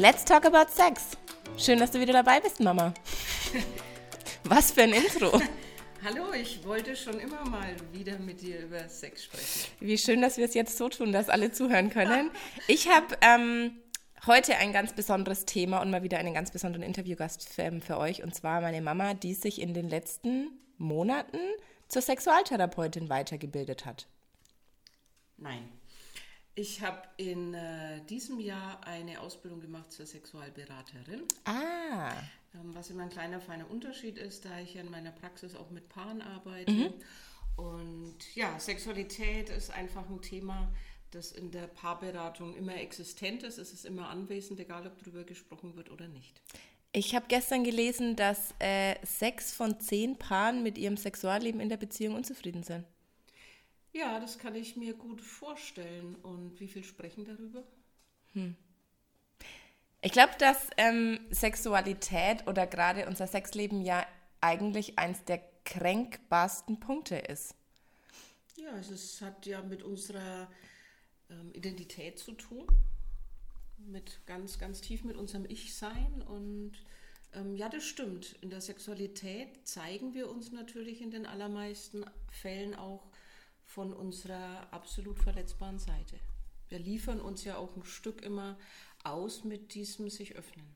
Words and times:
Let's 0.00 0.24
talk 0.24 0.46
about 0.46 0.72
sex. 0.72 1.08
Schön, 1.58 1.78
dass 1.78 1.90
du 1.90 2.00
wieder 2.00 2.14
dabei 2.14 2.40
bist, 2.40 2.58
Mama. 2.58 2.94
Was 4.44 4.72
für 4.72 4.84
ein 4.84 4.94
Intro. 4.94 5.30
Hallo, 6.02 6.32
ich 6.32 6.64
wollte 6.64 6.96
schon 6.96 7.20
immer 7.20 7.44
mal 7.46 7.76
wieder 7.92 8.18
mit 8.18 8.40
dir 8.40 8.60
über 8.60 8.88
Sex 8.88 9.24
sprechen. 9.24 9.70
Wie 9.78 9.98
schön, 9.98 10.22
dass 10.22 10.38
wir 10.38 10.46
es 10.46 10.54
jetzt 10.54 10.78
so 10.78 10.88
tun, 10.88 11.12
dass 11.12 11.28
alle 11.28 11.52
zuhören 11.52 11.90
können. 11.90 12.30
Ich 12.66 12.88
habe 12.88 13.14
ähm, 13.20 13.72
heute 14.24 14.56
ein 14.56 14.72
ganz 14.72 14.94
besonderes 14.94 15.44
Thema 15.44 15.82
und 15.82 15.90
mal 15.90 16.02
wieder 16.02 16.16
einen 16.16 16.32
ganz 16.32 16.50
besonderen 16.50 16.82
Interviewgast 16.82 17.46
für, 17.46 17.60
ähm, 17.60 17.82
für 17.82 17.98
euch. 17.98 18.22
Und 18.22 18.34
zwar 18.34 18.62
meine 18.62 18.80
Mama, 18.80 19.12
die 19.12 19.34
sich 19.34 19.60
in 19.60 19.74
den 19.74 19.90
letzten 19.90 20.48
Monaten 20.78 21.40
zur 21.88 22.00
Sexualtherapeutin 22.00 23.10
weitergebildet 23.10 23.84
hat. 23.84 24.06
Nein. 25.36 25.68
Ich 26.54 26.82
habe 26.82 27.02
in 27.16 27.54
äh, 27.54 28.00
diesem 28.06 28.40
Jahr 28.40 28.84
eine 28.86 29.20
Ausbildung 29.20 29.60
gemacht 29.60 29.92
zur 29.92 30.06
Sexualberaterin. 30.06 31.22
Ah. 31.44 32.12
Ähm, 32.54 32.74
was 32.74 32.90
immer 32.90 33.04
ein 33.04 33.10
kleiner, 33.10 33.40
feiner 33.40 33.70
Unterschied 33.70 34.18
ist, 34.18 34.44
da 34.44 34.58
ich 34.58 34.74
ja 34.74 34.80
in 34.80 34.90
meiner 34.90 35.12
Praxis 35.12 35.54
auch 35.54 35.70
mit 35.70 35.88
Paaren 35.88 36.20
arbeite. 36.22 36.72
Mhm. 36.72 36.92
Und 37.56 38.16
ja, 38.34 38.58
Sexualität 38.58 39.48
ist 39.50 39.70
einfach 39.70 40.08
ein 40.08 40.20
Thema, 40.22 40.72
das 41.10 41.32
in 41.32 41.50
der 41.50 41.66
Paarberatung 41.66 42.56
immer 42.56 42.76
existent 42.76 43.42
ist. 43.42 43.58
Es 43.58 43.72
ist 43.72 43.84
immer 43.84 44.08
anwesend, 44.08 44.58
egal 44.60 44.86
ob 44.86 44.98
darüber 44.98 45.24
gesprochen 45.24 45.76
wird 45.76 45.90
oder 45.90 46.08
nicht. 46.08 46.40
Ich 46.92 47.14
habe 47.14 47.26
gestern 47.28 47.62
gelesen, 47.62 48.16
dass 48.16 48.52
äh, 48.58 48.96
sechs 49.04 49.52
von 49.52 49.78
zehn 49.78 50.18
Paaren 50.18 50.62
mit 50.62 50.76
ihrem 50.76 50.96
Sexualleben 50.96 51.60
in 51.60 51.68
der 51.68 51.76
Beziehung 51.76 52.16
unzufrieden 52.16 52.64
sind. 52.64 52.84
Ja, 53.92 54.20
das 54.20 54.38
kann 54.38 54.54
ich 54.54 54.76
mir 54.76 54.94
gut 54.94 55.20
vorstellen. 55.20 56.14
Und 56.16 56.60
wie 56.60 56.68
viel 56.68 56.84
sprechen 56.84 57.24
darüber? 57.24 57.64
Ich 60.02 60.12
glaube, 60.12 60.32
dass 60.38 60.68
ähm, 60.76 61.20
Sexualität 61.30 62.46
oder 62.46 62.66
gerade 62.66 63.06
unser 63.06 63.26
Sexleben 63.26 63.82
ja 63.82 64.06
eigentlich 64.40 64.98
eins 64.98 65.24
der 65.24 65.42
kränkbarsten 65.64 66.80
Punkte 66.80 67.16
ist. 67.16 67.54
Ja, 68.56 68.76
es 68.78 68.90
ist, 68.90 69.20
hat 69.20 69.46
ja 69.46 69.62
mit 69.62 69.82
unserer 69.82 70.48
ähm, 71.28 71.52
Identität 71.52 72.18
zu 72.18 72.32
tun, 72.32 72.66
mit 73.78 74.20
ganz, 74.26 74.58
ganz 74.58 74.80
tief 74.80 75.04
mit 75.04 75.16
unserem 75.16 75.44
Ich-Sein. 75.46 76.22
Und 76.26 76.72
ähm, 77.32 77.56
ja, 77.56 77.68
das 77.68 77.84
stimmt. 77.84 78.36
In 78.40 78.50
der 78.50 78.60
Sexualität 78.60 79.66
zeigen 79.66 80.14
wir 80.14 80.30
uns 80.30 80.52
natürlich 80.52 81.00
in 81.02 81.10
den 81.10 81.26
allermeisten 81.26 82.04
Fällen 82.30 82.74
auch 82.74 83.09
von 83.70 83.92
unserer 83.92 84.66
absolut 84.72 85.18
verletzbaren 85.18 85.78
Seite. 85.78 86.18
Wir 86.68 86.80
liefern 86.80 87.20
uns 87.20 87.44
ja 87.44 87.56
auch 87.56 87.76
ein 87.76 87.84
Stück 87.84 88.20
immer 88.22 88.58
aus 89.04 89.44
mit 89.44 89.74
diesem 89.74 90.10
sich 90.10 90.34
öffnen. 90.34 90.66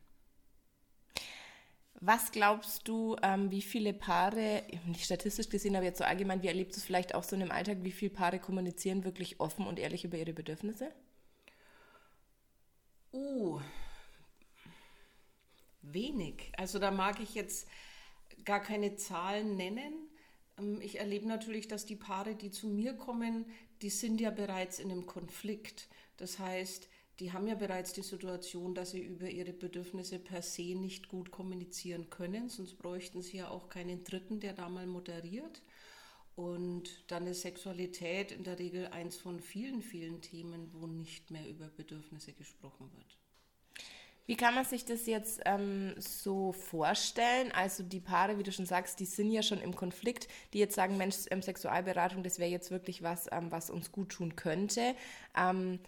Was 1.95 2.31
glaubst 2.31 2.86
du, 2.86 3.17
ähm, 3.23 3.51
wie 3.51 3.62
viele 3.62 3.95
Paare, 3.95 4.62
nicht 4.86 5.05
statistisch 5.05 5.48
gesehen, 5.48 5.75
aber 5.75 5.86
jetzt 5.86 5.98
so 5.98 6.05
allgemein, 6.05 6.42
wie 6.42 6.48
erlebst 6.48 6.77
du 6.77 6.81
es 6.81 6.84
vielleicht 6.84 7.14
auch 7.14 7.25
so 7.25 7.34
in 7.34 7.41
dem 7.41 7.51
Alltag, 7.51 7.78
wie 7.83 7.92
viele 7.92 8.12
Paare 8.12 8.39
kommunizieren 8.39 9.05
wirklich 9.05 9.41
offen 9.41 9.67
und 9.67 9.79
ehrlich 9.79 10.05
über 10.05 10.19
ihre 10.19 10.33
Bedürfnisse? 10.33 10.92
Uh, 13.12 13.61
wenig. 15.83 16.53
Also 16.56 16.79
da 16.79 16.91
mag 16.91 17.20
ich 17.20 17.34
jetzt 17.34 17.69
gar 18.45 18.61
keine 18.61 18.97
Zahlen 18.97 19.56
nennen. 19.56 20.11
Ähm, 20.59 20.81
Ich 20.81 20.99
erlebe 20.99 21.27
natürlich, 21.27 21.69
dass 21.69 21.87
die 21.87 21.97
Paare, 21.97 22.35
die 22.35 22.51
zu 22.51 22.69
mir 22.69 22.95
kommen, 22.95 23.47
die 23.83 23.91
sind 23.91 24.21
ja 24.21 24.31
bereits 24.31 24.79
in 24.79 24.91
einem 24.91 25.07
Konflikt. 25.07 25.89
Das 26.17 26.39
heißt, 26.39 26.89
die 27.21 27.33
haben 27.33 27.47
ja 27.47 27.55
bereits 27.55 27.93
die 27.93 28.03
Situation, 28.03 28.75
dass 28.75 28.91
sie 28.91 29.01
über 29.01 29.29
ihre 29.29 29.53
Bedürfnisse 29.53 30.19
per 30.19 30.43
se 30.43 30.75
nicht 30.75 31.09
gut 31.09 31.31
kommunizieren 31.31 32.11
können, 32.11 32.48
sonst 32.48 32.77
bräuchten 32.79 33.23
sie 33.23 33.39
ja 33.39 33.48
auch 33.51 33.69
keinen 33.69 34.03
Dritten, 34.05 34.41
der 34.41 34.53
da 34.53 34.69
mal 34.69 34.87
moderiert. 34.87 35.63
Und 36.37 37.05
dann 37.09 37.29
ist 37.29 37.43
Sexualität 37.43 38.33
in 38.33 38.43
der 38.43 38.59
Regel 38.59 38.89
eins 38.89 39.17
von 39.17 39.39
vielen, 39.41 39.83
vielen 39.83 40.20
Themen, 40.20 40.69
wo 40.73 40.87
nicht 40.89 41.31
mehr 41.31 41.48
über 41.48 41.69
Bedürfnisse 41.69 42.33
gesprochen 42.33 42.91
wird. 42.97 43.23
Wie 44.27 44.36
kann 44.36 44.55
man 44.55 44.64
sich 44.64 44.86
das 44.86 45.07
jetzt 45.07 45.42
ähm, 45.45 45.95
so 45.98 46.52
vorstellen? 46.52 47.52
Also 47.52 47.83
die 47.83 48.01
Paare, 48.01 48.39
wie 48.39 48.42
du 48.42 48.52
schon 48.52 48.64
sagst, 48.64 48.98
die 49.01 49.05
sind 49.05 49.30
ja 49.30 49.42
schon 49.42 49.61
im 49.61 49.77
Konflikt, 49.77 50.29
die 50.52 50.58
jetzt 50.58 50.74
sagen, 50.74 50.96
Mensch, 50.96 51.17
ähm, 51.30 51.42
Sexualberatung, 51.42 52.23
das 52.23 52.39
wäre 52.39 52.51
jetzt 52.51 52.70
wirklich 52.70 53.02
was, 53.02 53.27
ähm, 53.33 53.52
was 53.52 53.68
uns 53.68 53.92
gut 53.92 54.11
tun 54.11 54.34
könnte. 54.34 54.95
Ähm, 55.36 55.79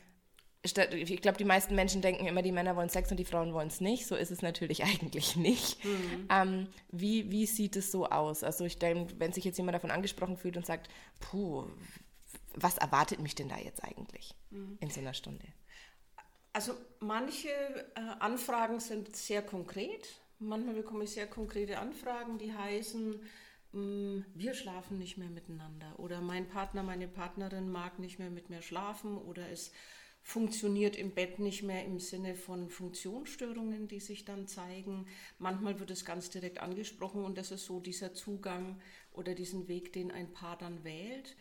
ich 0.63 1.23
glaube, 1.23 1.39
die 1.39 1.45
meisten 1.45 1.77
Menschen 1.77 2.03
denken 2.03 2.27
immer, 2.27 2.43
die 2.43 2.51
Männer 2.51 2.75
wollen 2.75 2.89
Sex 2.89 3.11
und 3.11 3.19
die 3.19 3.25
Frauen 3.25 3.55
wollen 3.55 3.69
es 3.69 3.81
nicht. 3.81 4.07
So 4.07 4.17
ist 4.17 4.33
es 4.33 4.43
natürlich 4.43 4.85
eigentlich 4.85 5.37
nicht. 5.37 5.79
Ähm, 6.29 6.67
wie, 6.91 7.31
wie 7.31 7.47
sieht 7.47 7.77
es 7.77 7.91
so 7.91 8.07
aus? 8.07 8.43
Also 8.43 8.65
ich 8.65 8.79
denke, 8.79 9.15
wenn 9.19 9.33
sich 9.33 9.45
jetzt 9.45 9.57
jemand 9.57 9.77
davon 9.77 9.91
angesprochen 9.91 10.37
fühlt 10.37 10.57
und 10.57 10.67
sagt, 10.67 10.89
puh, 11.21 11.65
was 12.55 12.79
erwartet 12.79 13.21
mich 13.21 13.35
denn 13.35 13.49
da 13.49 13.59
jetzt 13.59 13.85
eigentlich 13.85 14.35
in 14.81 14.91
so 14.91 15.01
einer 15.01 15.15
Stunde? 15.15 15.47
Also 16.57 16.73
manche 17.01 17.51
äh, 17.51 18.01
Anfragen 18.19 18.81
sind 18.81 19.15
sehr 19.15 19.43
konkret. 19.43 20.09
Manchmal 20.39 20.77
bekomme 20.77 21.05
ich 21.05 21.11
sehr 21.11 21.27
konkrete 21.27 21.79
Anfragen, 21.79 22.39
die 22.39 22.51
heißen, 22.51 23.21
mh, 23.73 24.25
wir 24.35 24.55
schlafen 24.55 24.97
nicht 24.97 25.19
mehr 25.19 25.29
miteinander 25.29 25.99
oder 25.99 26.23
mein 26.23 26.49
Partner, 26.49 26.83
meine 26.83 27.09
Partnerin 27.09 27.69
mag 27.71 27.99
nicht 27.99 28.19
mehr 28.19 28.31
mit 28.31 28.49
mir 28.49 28.63
schlafen 28.63 29.19
oder 29.19 29.47
es 29.51 29.71
funktioniert 30.23 30.97
im 30.97 31.13
Bett 31.13 31.41
nicht 31.41 31.63
mehr 31.63 31.85
im 31.85 32.01
Sinne 32.01 32.35
von 32.35 32.71
Funktionsstörungen, 32.71 33.87
die 33.87 34.01
sich 34.01 34.25
dann 34.25 34.47
zeigen. 34.47 35.07
Manchmal 35.39 35.79
wird 35.79 35.91
es 35.91 36.07
ganz 36.07 36.31
direkt 36.31 36.61
angesprochen 36.61 37.23
und 37.27 37.37
das 37.37 37.51
ist 37.51 37.67
so 37.67 37.81
dieser 37.81 38.15
Zugang 38.15 38.81
oder 39.13 39.35
diesen 39.35 39.69
Weg, 39.69 39.93
den 39.93 40.11
ein 40.11 40.33
Paar 40.33 40.57
dann 40.57 40.85
wählt. 40.85 41.37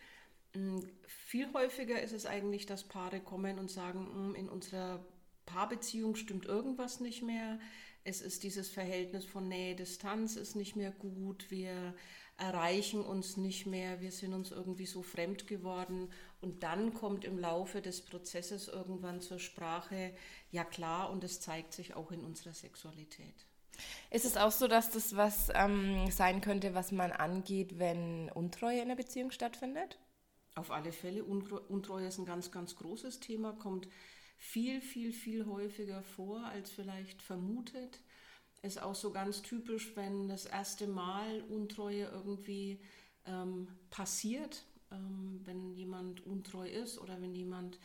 Mm, 0.56 0.80
Viel 1.06 1.52
häufiger 1.52 2.00
ist 2.02 2.12
es 2.12 2.26
eigentlich, 2.26 2.66
dass 2.66 2.84
Paare 2.84 3.20
kommen 3.20 3.58
und 3.58 3.70
sagen, 3.70 4.30
"Mm, 4.30 4.34
in 4.34 4.48
unserer 4.48 5.04
Paarbeziehung 5.44 6.16
stimmt 6.16 6.46
irgendwas 6.46 7.00
nicht 7.00 7.22
mehr. 7.22 7.58
Es 8.04 8.20
ist 8.20 8.42
dieses 8.42 8.68
Verhältnis 8.68 9.24
von 9.24 9.48
Nähe, 9.48 9.74
Distanz 9.76 10.36
ist 10.36 10.54
nicht 10.56 10.76
mehr 10.76 10.92
gut. 10.92 11.50
Wir 11.50 11.94
erreichen 12.38 13.00
uns 13.00 13.36
nicht 13.36 13.66
mehr. 13.66 14.00
Wir 14.00 14.12
sind 14.12 14.34
uns 14.34 14.50
irgendwie 14.50 14.86
so 14.86 15.02
fremd 15.02 15.46
geworden. 15.46 16.10
Und 16.40 16.62
dann 16.62 16.94
kommt 16.94 17.24
im 17.24 17.38
Laufe 17.38 17.80
des 17.82 18.02
Prozesses 18.04 18.68
irgendwann 18.68 19.20
zur 19.20 19.38
Sprache, 19.38 20.12
ja 20.50 20.64
klar, 20.64 21.10
und 21.10 21.24
es 21.24 21.40
zeigt 21.40 21.72
sich 21.72 21.94
auch 21.94 22.12
in 22.12 22.20
unserer 22.24 22.52
Sexualität. 22.54 23.46
Ist 24.10 24.24
es 24.24 24.36
auch 24.36 24.52
so, 24.52 24.68
dass 24.68 24.90
das 24.90 25.16
was 25.16 25.50
ähm, 25.54 26.10
sein 26.10 26.40
könnte, 26.40 26.74
was 26.74 26.92
man 26.92 27.12
angeht, 27.12 27.78
wenn 27.78 28.30
Untreue 28.30 28.80
in 28.80 28.88
der 28.88 28.96
Beziehung 28.96 29.30
stattfindet? 29.30 29.98
Auf 30.56 30.70
alle 30.72 30.92
Fälle, 30.92 31.22
Untreue 31.24 32.08
ist 32.08 32.18
ein 32.18 32.26
ganz, 32.26 32.50
ganz 32.50 32.76
großes 32.76 33.20
Thema, 33.20 33.52
kommt 33.52 33.88
viel, 34.38 34.80
viel, 34.80 35.12
viel 35.12 35.46
häufiger 35.46 36.02
vor, 36.02 36.44
als 36.46 36.70
vielleicht 36.70 37.22
vermutet. 37.22 38.00
Ist 38.62 38.82
auch 38.82 38.94
so 38.94 39.12
ganz 39.12 39.42
typisch, 39.42 39.96
wenn 39.96 40.28
das 40.28 40.46
erste 40.46 40.88
Mal 40.88 41.42
Untreue 41.50 42.06
irgendwie 42.06 42.80
ähm, 43.26 43.68
passiert, 43.90 44.64
ähm, 44.92 45.40
wenn 45.44 45.74
jemand 45.74 46.26
untreu 46.26 46.68
ist 46.68 46.98
oder 46.98 47.20
wenn 47.22 47.34
jemand 47.34 47.78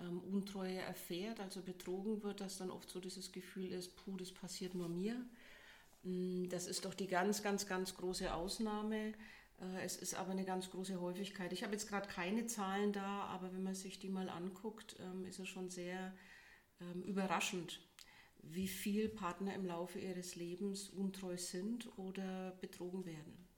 ähm, 0.00 0.20
Untreue 0.20 0.78
erfährt, 0.78 1.40
also 1.40 1.62
betrogen 1.62 2.22
wird, 2.22 2.40
dass 2.40 2.58
dann 2.58 2.70
oft 2.70 2.90
so 2.90 3.00
dieses 3.00 3.32
Gefühl 3.32 3.72
ist, 3.72 3.96
puh, 3.96 4.16
das 4.18 4.32
passiert 4.32 4.74
nur 4.74 4.88
mir. 4.88 5.16
Mm, 6.02 6.48
Das 6.48 6.66
ist 6.66 6.84
doch 6.84 6.94
die 6.94 7.06
ganz, 7.06 7.42
ganz, 7.42 7.66
ganz 7.66 7.94
große 7.96 8.32
Ausnahme. 8.34 9.14
Äh, 9.60 9.84
Es 9.84 9.96
ist 9.96 10.14
aber 10.14 10.32
eine 10.32 10.44
ganz 10.44 10.70
große 10.70 11.00
Häufigkeit. 11.00 11.52
Ich 11.52 11.62
habe 11.62 11.72
jetzt 11.72 11.88
gerade 11.88 12.08
keine 12.08 12.46
Zahlen 12.46 12.92
da, 12.92 13.24
aber 13.24 13.52
wenn 13.52 13.62
man 13.62 13.74
sich 13.74 13.98
die 13.98 14.08
mal 14.08 14.28
anguckt, 14.28 14.96
ähm, 15.00 15.24
ist 15.26 15.38
es 15.38 15.48
schon 15.48 15.70
sehr 15.70 16.12
ähm, 16.80 17.02
überraschend, 17.02 17.80
wie 18.42 18.68
viel 18.68 19.08
Partner 19.08 19.54
im 19.54 19.64
Laufe 19.64 19.98
ihres 19.98 20.36
Lebens 20.36 20.88
untreu 20.90 21.36
sind 21.36 21.96
oder 21.98 22.52
betrogen 22.60 23.06
werden. 23.06 23.48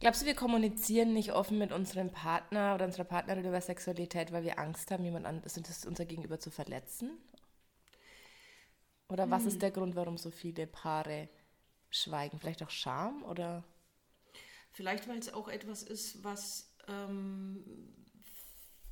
Glaubst 0.00 0.22
du, 0.22 0.26
wir 0.26 0.34
kommunizieren 0.34 1.12
nicht 1.12 1.32
offen 1.32 1.58
mit 1.58 1.72
unserem 1.72 2.10
Partner 2.10 2.74
oder 2.74 2.86
unserer 2.86 3.04
Partnerin 3.04 3.44
über 3.44 3.60
Sexualität, 3.60 4.32
weil 4.32 4.44
wir 4.44 4.58
Angst 4.58 4.90
haben, 4.90 5.04
jemand 5.04 5.26
anderes, 5.26 5.52
das 5.52 5.84
unser 5.84 6.06
Gegenüber 6.06 6.40
zu 6.40 6.50
verletzen? 6.50 7.18
Oder 9.10 9.28
was 9.30 9.44
ist 9.44 9.60
der 9.60 9.72
Grund, 9.72 9.96
warum 9.96 10.16
so 10.16 10.30
viele 10.30 10.66
Paare 10.66 11.28
schweigen? 11.90 12.38
Vielleicht 12.38 12.62
auch 12.62 12.70
Scham 12.70 13.22
oder? 13.24 13.62
Vielleicht, 14.70 15.08
weil 15.08 15.18
es 15.18 15.32
auch 15.32 15.48
etwas 15.48 15.82
ist, 15.82 16.22
was 16.22 16.74
ähm, 16.88 17.64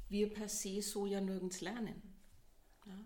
wir 0.09 0.33
per 0.33 0.49
se 0.49 0.83
so 0.83 1.07
ja 1.07 1.21
nirgends 1.21 1.61
lernen. 1.61 2.03
Ja? 2.87 2.99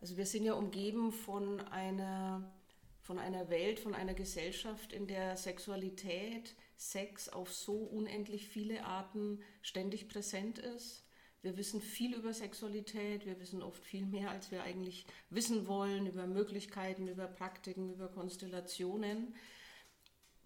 Also 0.00 0.16
wir 0.16 0.26
sind 0.26 0.44
ja 0.44 0.54
umgeben 0.54 1.12
von 1.12 1.60
einer, 1.60 2.52
von 3.00 3.18
einer 3.18 3.48
Welt, 3.50 3.78
von 3.78 3.94
einer 3.94 4.14
Gesellschaft, 4.14 4.92
in 4.92 5.06
der 5.06 5.36
Sexualität, 5.36 6.54
Sex 6.76 7.28
auf 7.28 7.52
so 7.52 7.74
unendlich 7.74 8.48
viele 8.48 8.84
Arten 8.84 9.42
ständig 9.60 10.08
präsent 10.08 10.58
ist. 10.58 11.04
Wir 11.42 11.56
wissen 11.56 11.80
viel 11.80 12.14
über 12.14 12.34
Sexualität, 12.34 13.24
wir 13.24 13.40
wissen 13.40 13.62
oft 13.62 13.82
viel 13.82 14.04
mehr, 14.04 14.30
als 14.30 14.50
wir 14.50 14.62
eigentlich 14.62 15.06
wissen 15.30 15.66
wollen, 15.66 16.06
über 16.06 16.26
Möglichkeiten, 16.26 17.08
über 17.08 17.26
Praktiken, 17.26 17.92
über 17.92 18.08
Konstellationen. 18.08 19.34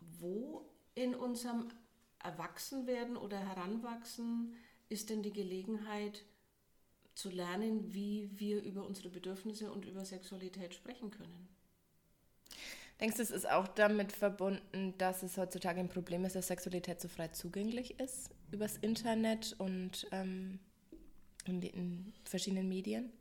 Wo 0.01 0.74
in 0.95 1.15
unserem 1.15 1.69
Erwachsenwerden 2.23 3.17
oder 3.17 3.39
Heranwachsen 3.39 4.55
ist 4.89 5.11
denn 5.11 5.23
die 5.23 5.33
Gelegenheit 5.33 6.25
zu 7.15 7.31
lernen, 7.31 7.95
wie 7.95 8.31
wir 8.35 8.63
über 8.63 8.85
unsere 8.85 9.09
Bedürfnisse 9.09 9.71
und 9.71 9.85
über 9.85 10.05
Sexualität 10.05 10.75
sprechen 10.75 11.11
können? 11.11 11.49
Denkst 13.01 13.17
du, 13.17 13.23
es 13.23 13.31
ist 13.31 13.49
auch 13.49 13.67
damit 13.67 14.13
verbunden, 14.13 14.95
dass 14.99 15.23
es 15.23 15.37
heutzutage 15.37 15.81
ein 15.81 15.89
Problem 15.89 16.25
ist, 16.25 16.37
dass 16.37 16.47
Sexualität 16.47 17.01
so 17.01 17.09
frei 17.09 17.29
zugänglich 17.29 17.99
ist 17.99 18.31
übers 18.53 18.77
Internet 18.77 19.57
und 19.59 20.07
ähm, 20.13 20.61
in, 21.45 21.61
in, 21.63 22.13
verschiedenen 22.25 22.69
Medien? 22.69 23.13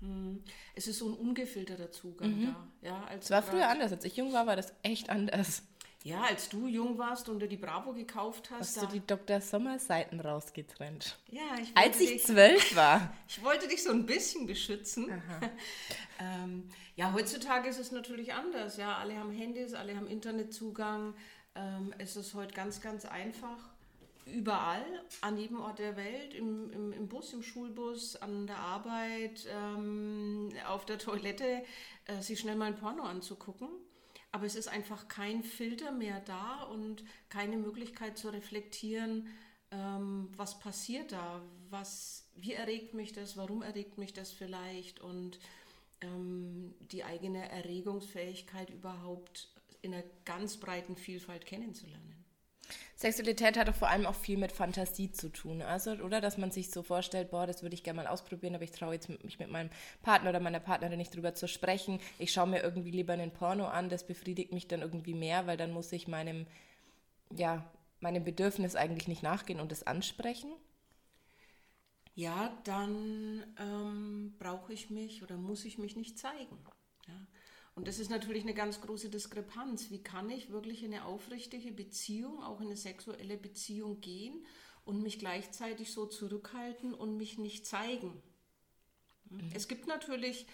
Hm. 0.00 0.42
Es 0.74 0.88
ist 0.88 0.98
so 0.98 1.08
ein 1.08 1.14
ungefilterter 1.14 1.90
Zugang 1.92 2.40
mhm. 2.40 2.46
da. 2.46 2.68
Ja, 2.82 3.04
als 3.04 3.26
es 3.26 3.30
war 3.30 3.42
früher 3.42 3.68
anders. 3.68 3.92
Als 3.92 4.04
ich 4.04 4.16
jung 4.16 4.32
war, 4.32 4.46
war 4.46 4.56
das 4.56 4.74
echt 4.82 5.08
anders. 5.08 5.62
Ja, 6.06 6.22
als 6.22 6.48
du 6.48 6.68
jung 6.68 6.98
warst 6.98 7.28
und 7.28 7.40
du 7.40 7.48
die 7.48 7.56
Bravo 7.56 7.92
gekauft 7.92 8.50
hast. 8.52 8.76
Hast 8.76 8.82
du 8.82 8.86
die 8.86 9.04
Dr. 9.04 9.40
Sommer-Seiten 9.40 10.20
rausgetrennt? 10.20 11.18
Ja, 11.32 11.42
ich 11.60 11.76
Als 11.76 11.98
ich 11.98 12.10
dich, 12.10 12.24
zwölf 12.24 12.76
war. 12.76 13.12
ich 13.28 13.42
wollte 13.42 13.66
dich 13.66 13.82
so 13.82 13.90
ein 13.90 14.06
bisschen 14.06 14.46
beschützen. 14.46 15.10
ähm, 16.20 16.68
ja, 16.94 17.12
heutzutage 17.12 17.68
ist 17.68 17.80
es 17.80 17.90
natürlich 17.90 18.34
anders. 18.34 18.76
Ja, 18.76 18.98
alle 18.98 19.16
haben 19.16 19.32
Handys, 19.32 19.74
alle 19.74 19.96
haben 19.96 20.06
Internetzugang. 20.06 21.12
Ähm, 21.56 21.92
es 21.98 22.14
ist 22.14 22.34
heute 22.34 22.54
ganz, 22.54 22.80
ganz 22.80 23.04
einfach. 23.04 23.58
Überall, 24.26 24.84
an 25.22 25.36
jedem 25.36 25.58
Ort 25.58 25.80
der 25.80 25.96
Welt, 25.96 26.34
im, 26.34 26.70
im, 26.70 26.92
im 26.92 27.08
Bus, 27.08 27.32
im 27.32 27.42
Schulbus, 27.42 28.14
an 28.14 28.46
der 28.46 28.58
Arbeit, 28.58 29.44
ähm, 29.50 30.52
auf 30.68 30.84
der 30.84 30.98
Toilette, 30.98 31.64
äh, 32.04 32.22
sich 32.22 32.38
schnell 32.38 32.54
mal 32.54 32.66
ein 32.66 32.76
Porno 32.76 33.02
anzugucken 33.02 33.70
aber 34.32 34.46
es 34.46 34.54
ist 34.54 34.68
einfach 34.68 35.08
kein 35.08 35.42
Filter 35.42 35.92
mehr 35.92 36.20
da 36.20 36.62
und 36.64 37.04
keine 37.28 37.56
Möglichkeit 37.56 38.18
zu 38.18 38.28
reflektieren, 38.28 39.28
ähm, 39.70 40.28
was 40.36 40.58
passiert 40.58 41.12
da, 41.12 41.42
was, 41.70 42.28
wie 42.34 42.52
erregt 42.52 42.94
mich 42.94 43.12
das, 43.12 43.36
warum 43.36 43.62
erregt 43.62 43.98
mich 43.98 44.12
das 44.12 44.32
vielleicht 44.32 45.00
und 45.00 45.38
ähm, 46.00 46.74
die 46.92 47.04
eigene 47.04 47.48
Erregungsfähigkeit 47.50 48.70
überhaupt 48.70 49.48
in 49.82 49.94
einer 49.94 50.04
ganz 50.24 50.56
breiten 50.56 50.96
Vielfalt 50.96 51.46
kennenzulernen. 51.46 52.15
Sexualität 52.96 53.58
hat 53.58 53.68
doch 53.68 53.74
vor 53.74 53.88
allem 53.88 54.06
auch 54.06 54.14
viel 54.14 54.38
mit 54.38 54.52
Fantasie 54.52 55.10
zu 55.12 55.28
tun, 55.28 55.60
also, 55.62 55.92
oder? 55.92 56.20
Dass 56.20 56.38
man 56.38 56.50
sich 56.50 56.70
so 56.70 56.82
vorstellt, 56.82 57.30
boah, 57.30 57.46
das 57.46 57.62
würde 57.62 57.74
ich 57.74 57.84
gerne 57.84 58.02
mal 58.02 58.06
ausprobieren, 58.08 58.54
aber 58.54 58.64
ich 58.64 58.72
traue 58.72 58.94
jetzt 58.94 59.08
mich 59.08 59.38
mit 59.38 59.50
meinem 59.50 59.70
Partner 60.02 60.30
oder 60.30 60.40
meiner 60.40 60.60
Partnerin 60.60 60.96
nicht 60.98 61.14
drüber 61.14 61.34
zu 61.34 61.46
sprechen. 61.46 62.00
Ich 62.18 62.32
schaue 62.32 62.46
mir 62.46 62.62
irgendwie 62.62 62.90
lieber 62.90 63.12
einen 63.12 63.32
Porno 63.32 63.66
an, 63.66 63.90
das 63.90 64.06
befriedigt 64.06 64.52
mich 64.52 64.66
dann 64.66 64.80
irgendwie 64.80 65.14
mehr, 65.14 65.46
weil 65.46 65.56
dann 65.58 65.72
muss 65.72 65.92
ich 65.92 66.08
meinem, 66.08 66.46
ja, 67.34 67.70
meinem 68.00 68.24
Bedürfnis 68.24 68.76
eigentlich 68.76 69.08
nicht 69.08 69.22
nachgehen 69.22 69.60
und 69.60 69.72
es 69.72 69.86
ansprechen. 69.86 70.52
Ja, 72.14 72.56
dann 72.64 73.44
ähm, 73.58 74.34
brauche 74.38 74.72
ich 74.72 74.88
mich 74.88 75.22
oder 75.22 75.36
muss 75.36 75.66
ich 75.66 75.76
mich 75.76 75.96
nicht 75.96 76.18
zeigen. 76.18 76.58
Und 77.76 77.86
das 77.86 77.98
ist 77.98 78.10
natürlich 78.10 78.42
eine 78.42 78.54
ganz 78.54 78.80
große 78.80 79.10
Diskrepanz. 79.10 79.90
Wie 79.90 80.02
kann 80.02 80.30
ich 80.30 80.50
wirklich 80.50 80.82
in 80.82 80.94
eine 80.94 81.04
aufrichtige 81.04 81.70
Beziehung, 81.70 82.42
auch 82.42 82.60
in 82.60 82.68
eine 82.68 82.76
sexuelle 82.76 83.36
Beziehung 83.36 84.00
gehen 84.00 84.46
und 84.86 85.02
mich 85.02 85.18
gleichzeitig 85.18 85.92
so 85.92 86.06
zurückhalten 86.06 86.94
und 86.94 87.18
mich 87.18 87.36
nicht 87.36 87.66
zeigen? 87.66 88.22
Mhm. 89.28 89.50
Es 89.54 89.68
gibt 89.68 89.86
natürlich, 89.86 90.46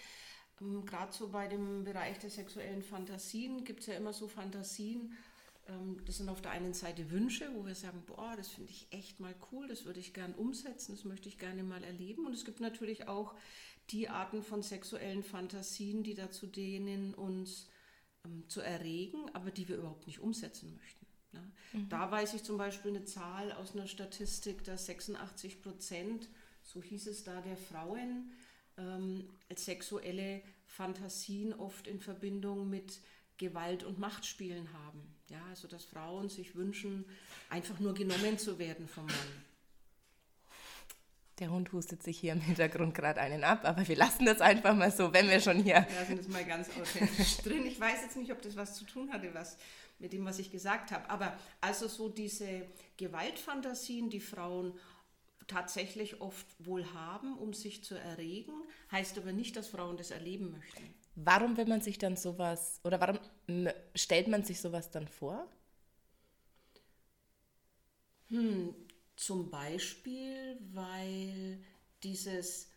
ähm, 0.59 0.85
gerade 0.85 1.13
so 1.13 1.29
bei 1.29 1.47
dem 1.47 1.85
Bereich 1.85 2.19
der 2.19 2.29
sexuellen 2.29 2.83
Fantasien, 2.83 3.63
gibt 3.63 3.79
es 3.79 3.87
ja 3.87 3.93
immer 3.93 4.11
so 4.11 4.27
Fantasien, 4.27 5.17
ähm, 5.67 6.01
das 6.05 6.17
sind 6.17 6.27
auf 6.27 6.41
der 6.41 6.51
einen 6.51 6.73
Seite 6.73 7.09
Wünsche, 7.09 7.49
wo 7.55 7.65
wir 7.65 7.75
sagen, 7.75 8.03
boah, 8.05 8.33
das 8.35 8.49
finde 8.49 8.71
ich 8.71 8.87
echt 8.91 9.21
mal 9.21 9.35
cool, 9.51 9.67
das 9.69 9.85
würde 9.85 10.01
ich 10.01 10.13
gern 10.13 10.33
umsetzen, 10.33 10.93
das 10.93 11.05
möchte 11.05 11.29
ich 11.29 11.37
gerne 11.37 11.63
mal 11.63 11.83
erleben. 11.83 12.25
Und 12.25 12.33
es 12.33 12.43
gibt 12.43 12.59
natürlich 12.59 13.07
auch 13.07 13.33
die 13.89 14.09
Arten 14.09 14.43
von 14.43 14.63
sexuellen 14.63 15.23
Fantasien, 15.23 16.03
die 16.03 16.15
dazu 16.15 16.47
dienen, 16.47 17.13
uns 17.13 17.67
ähm, 18.25 18.43
zu 18.47 18.61
erregen, 18.61 19.29
aber 19.33 19.51
die 19.51 19.67
wir 19.67 19.77
überhaupt 19.77 20.07
nicht 20.07 20.19
umsetzen 20.19 20.75
möchten. 20.77 21.05
Ne? 21.33 21.51
Mhm. 21.73 21.89
Da 21.89 22.09
weiß 22.09 22.33
ich 22.33 22.43
zum 22.43 22.57
Beispiel 22.57 22.91
eine 22.91 23.05
Zahl 23.05 23.51
aus 23.51 23.75
einer 23.75 23.87
Statistik, 23.87 24.63
dass 24.63 24.85
86 24.85 25.61
Prozent, 25.61 26.29
so 26.63 26.81
hieß 26.81 27.07
es 27.07 27.23
da, 27.23 27.41
der 27.41 27.57
Frauen 27.57 28.31
ähm, 28.77 29.29
sexuelle 29.53 30.41
Fantasien 30.65 31.53
oft 31.53 31.87
in 31.87 31.99
Verbindung 31.99 32.69
mit 32.69 32.99
Gewalt- 33.37 33.83
und 33.83 33.99
Machtspielen 33.99 34.71
haben. 34.73 35.01
Ja, 35.29 35.43
also 35.49 35.67
dass 35.67 35.85
Frauen 35.85 36.29
sich 36.29 36.55
wünschen, 36.55 37.05
einfach 37.49 37.79
nur 37.79 37.93
genommen 37.93 38.37
zu 38.37 38.59
werden 38.59 38.87
vom 38.87 39.05
Mann. 39.05 39.43
Der 41.39 41.49
Hund 41.49 41.71
hustet 41.73 42.03
sich 42.03 42.19
hier 42.19 42.33
im 42.33 42.41
Hintergrund 42.41 42.93
gerade 42.93 43.19
einen 43.19 43.43
ab, 43.43 43.61
aber 43.63 43.87
wir 43.87 43.95
lassen 43.95 44.25
das 44.25 44.39
einfach 44.39 44.75
mal 44.75 44.91
so, 44.91 45.13
wenn 45.13 45.27
wir 45.29 45.39
schon 45.39 45.57
hier. 45.57 45.87
Wir 45.89 45.99
lassen 45.99 46.17
das 46.17 46.27
mal 46.27 46.45
ganz 46.45 46.69
authentisch 46.79 47.37
drin. 47.43 47.65
Ich 47.65 47.79
weiß 47.79 48.03
jetzt 48.03 48.17
nicht, 48.17 48.31
ob 48.31 48.41
das 48.41 48.55
was 48.55 48.75
zu 48.75 48.85
tun 48.85 49.11
hatte, 49.11 49.33
was 49.33 49.57
mit 49.97 50.13
dem, 50.13 50.25
was 50.25 50.37
ich 50.37 50.51
gesagt 50.51 50.91
habe. 50.91 51.09
Aber 51.09 51.35
also 51.59 51.87
so 51.87 52.07
diese 52.07 52.67
Gewaltfantasien, 52.97 54.11
die 54.11 54.19
Frauen 54.19 54.73
tatsächlich 55.47 56.21
oft 56.21 56.45
wohl 56.59 56.85
haben, 56.93 57.37
um 57.37 57.53
sich 57.53 57.83
zu 57.83 57.95
erregen, 57.95 58.53
heißt 58.91 59.17
aber 59.17 59.31
nicht, 59.31 59.55
dass 59.55 59.67
Frauen 59.67 59.97
das 59.97 60.11
erleben 60.11 60.51
möchten. 60.51 60.93
Warum 61.15 61.57
will 61.57 61.65
man 61.65 61.81
sich 61.81 61.97
dann 61.97 62.15
sowas 62.15 62.79
oder 62.83 62.99
warum 62.99 63.19
stellt 63.95 64.27
man 64.27 64.43
sich 64.43 64.61
sowas 64.61 64.89
dann 64.89 65.07
vor? 65.07 65.47
Hm, 68.29 68.73
zum 69.25 69.49
Beispiel, 69.49 70.57
weil 70.73 71.63
dieses 72.03 72.67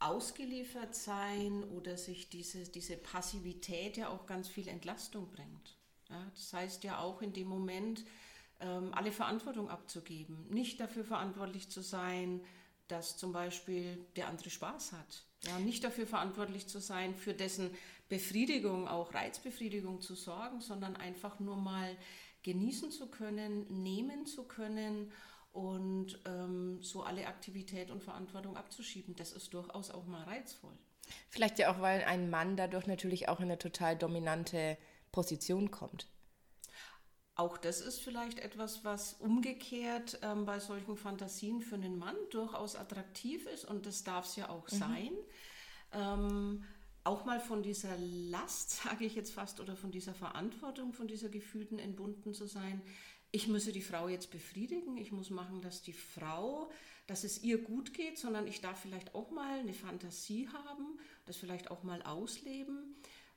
Ausgeliefertsein 0.00 1.62
oder 1.70 1.96
sich 1.96 2.28
diese, 2.28 2.64
diese 2.64 2.96
Passivität 2.96 3.96
ja 3.96 4.08
auch 4.08 4.26
ganz 4.26 4.48
viel 4.48 4.66
Entlastung 4.66 5.30
bringt. 5.30 5.76
Ja, 6.10 6.30
das 6.34 6.52
heißt 6.52 6.82
ja 6.82 6.98
auch 6.98 7.22
in 7.22 7.32
dem 7.32 7.46
Moment, 7.46 8.04
ähm, 8.58 8.92
alle 8.92 9.12
Verantwortung 9.12 9.70
abzugeben, 9.70 10.48
nicht 10.50 10.80
dafür 10.80 11.04
verantwortlich 11.04 11.68
zu 11.68 11.80
sein, 11.80 12.40
dass 12.88 13.16
zum 13.16 13.32
Beispiel 13.32 14.04
der 14.16 14.28
andere 14.28 14.50
Spaß 14.50 14.92
hat. 14.92 15.24
Ja, 15.44 15.60
nicht 15.60 15.84
dafür 15.84 16.08
verantwortlich 16.08 16.66
zu 16.66 16.80
sein, 16.80 17.14
für 17.14 17.34
dessen 17.34 17.70
Befriedigung, 18.08 18.88
auch 18.88 19.14
Reizbefriedigung 19.14 20.00
zu 20.00 20.16
sorgen, 20.16 20.60
sondern 20.60 20.96
einfach 20.96 21.38
nur 21.38 21.56
mal 21.56 21.96
genießen 22.42 22.90
zu 22.90 23.06
können, 23.08 23.82
nehmen 23.82 24.26
zu 24.26 24.44
können 24.44 25.12
und 25.56 26.20
ähm, 26.26 26.82
so 26.82 27.02
alle 27.02 27.26
Aktivität 27.26 27.90
und 27.90 28.02
Verantwortung 28.02 28.58
abzuschieben. 28.58 29.16
Das 29.16 29.32
ist 29.32 29.54
durchaus 29.54 29.90
auch 29.90 30.04
mal 30.04 30.22
reizvoll. 30.24 30.76
Vielleicht 31.30 31.58
ja 31.58 31.72
auch, 31.72 31.80
weil 31.80 32.04
ein 32.04 32.28
Mann 32.28 32.56
dadurch 32.56 32.86
natürlich 32.86 33.30
auch 33.30 33.38
in 33.38 33.46
eine 33.46 33.58
total 33.58 33.96
dominante 33.96 34.76
Position 35.12 35.70
kommt. 35.70 36.08
Auch 37.36 37.56
das 37.56 37.80
ist 37.80 38.00
vielleicht 38.02 38.38
etwas, 38.38 38.84
was 38.84 39.14
umgekehrt 39.14 40.18
ähm, 40.22 40.44
bei 40.44 40.58
solchen 40.58 40.98
Fantasien 40.98 41.62
für 41.62 41.76
einen 41.76 41.98
Mann 41.98 42.16
durchaus 42.30 42.76
attraktiv 42.76 43.46
ist 43.46 43.64
und 43.64 43.86
das 43.86 44.04
darf 44.04 44.26
es 44.26 44.36
ja 44.36 44.50
auch 44.50 44.70
mhm. 44.70 44.76
sein. 44.76 45.10
Ähm, 45.92 46.64
auch 47.04 47.24
mal 47.24 47.40
von 47.40 47.62
dieser 47.62 47.96
Last, 47.98 48.70
sage 48.84 49.06
ich 49.06 49.14
jetzt 49.14 49.32
fast, 49.32 49.60
oder 49.60 49.74
von 49.74 49.90
dieser 49.90 50.12
Verantwortung, 50.12 50.92
von 50.92 51.08
dieser 51.08 51.30
gefühlten 51.30 51.78
entbunden 51.78 52.34
zu 52.34 52.46
sein, 52.46 52.82
ich 53.32 53.48
müsse 53.48 53.72
die 53.72 53.82
Frau 53.82 54.08
jetzt 54.08 54.30
befriedigen, 54.30 54.96
ich 54.96 55.12
muss 55.12 55.30
machen, 55.30 55.60
dass 55.60 55.82
die 55.82 55.92
Frau, 55.92 56.70
dass 57.06 57.24
es 57.24 57.42
ihr 57.42 57.58
gut 57.58 57.92
geht, 57.94 58.18
sondern 58.18 58.46
ich 58.46 58.60
darf 58.60 58.80
vielleicht 58.80 59.14
auch 59.14 59.30
mal 59.30 59.58
eine 59.58 59.74
Fantasie 59.74 60.48
haben, 60.48 60.98
das 61.24 61.36
vielleicht 61.36 61.70
auch 61.70 61.82
mal 61.82 62.02
ausleben, 62.02 62.96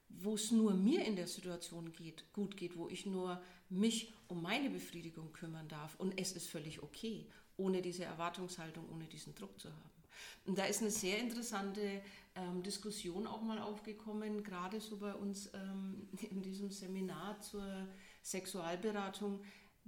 wo 0.09 0.35
es 0.35 0.51
nur 0.51 0.73
mir 0.73 1.05
in 1.05 1.15
der 1.15 1.27
Situation 1.27 1.91
geht, 1.91 2.31
gut 2.33 2.57
geht, 2.57 2.77
wo 2.77 2.89
ich 2.89 3.05
nur 3.05 3.41
mich 3.69 4.13
um 4.27 4.41
meine 4.41 4.69
Befriedigung 4.69 5.31
kümmern 5.33 5.67
darf 5.67 5.95
und 5.99 6.19
es 6.19 6.31
ist 6.31 6.47
völlig 6.47 6.81
okay, 6.81 7.27
ohne 7.57 7.81
diese 7.81 8.05
Erwartungshaltung, 8.05 8.89
ohne 8.89 9.05
diesen 9.05 9.35
Druck 9.35 9.59
zu 9.59 9.69
haben. 9.69 9.99
Und 10.45 10.57
da 10.57 10.65
ist 10.65 10.81
eine 10.81 10.91
sehr 10.91 11.19
interessante 11.19 12.01
ähm, 12.35 12.63
Diskussion 12.63 13.27
auch 13.27 13.41
mal 13.41 13.59
aufgekommen, 13.59 14.43
gerade 14.43 14.79
so 14.79 14.97
bei 14.97 15.13
uns 15.13 15.49
ähm, 15.53 16.07
in 16.31 16.41
diesem 16.41 16.71
Seminar 16.71 17.39
zur 17.41 17.87
Sexualberatung, 18.23 19.41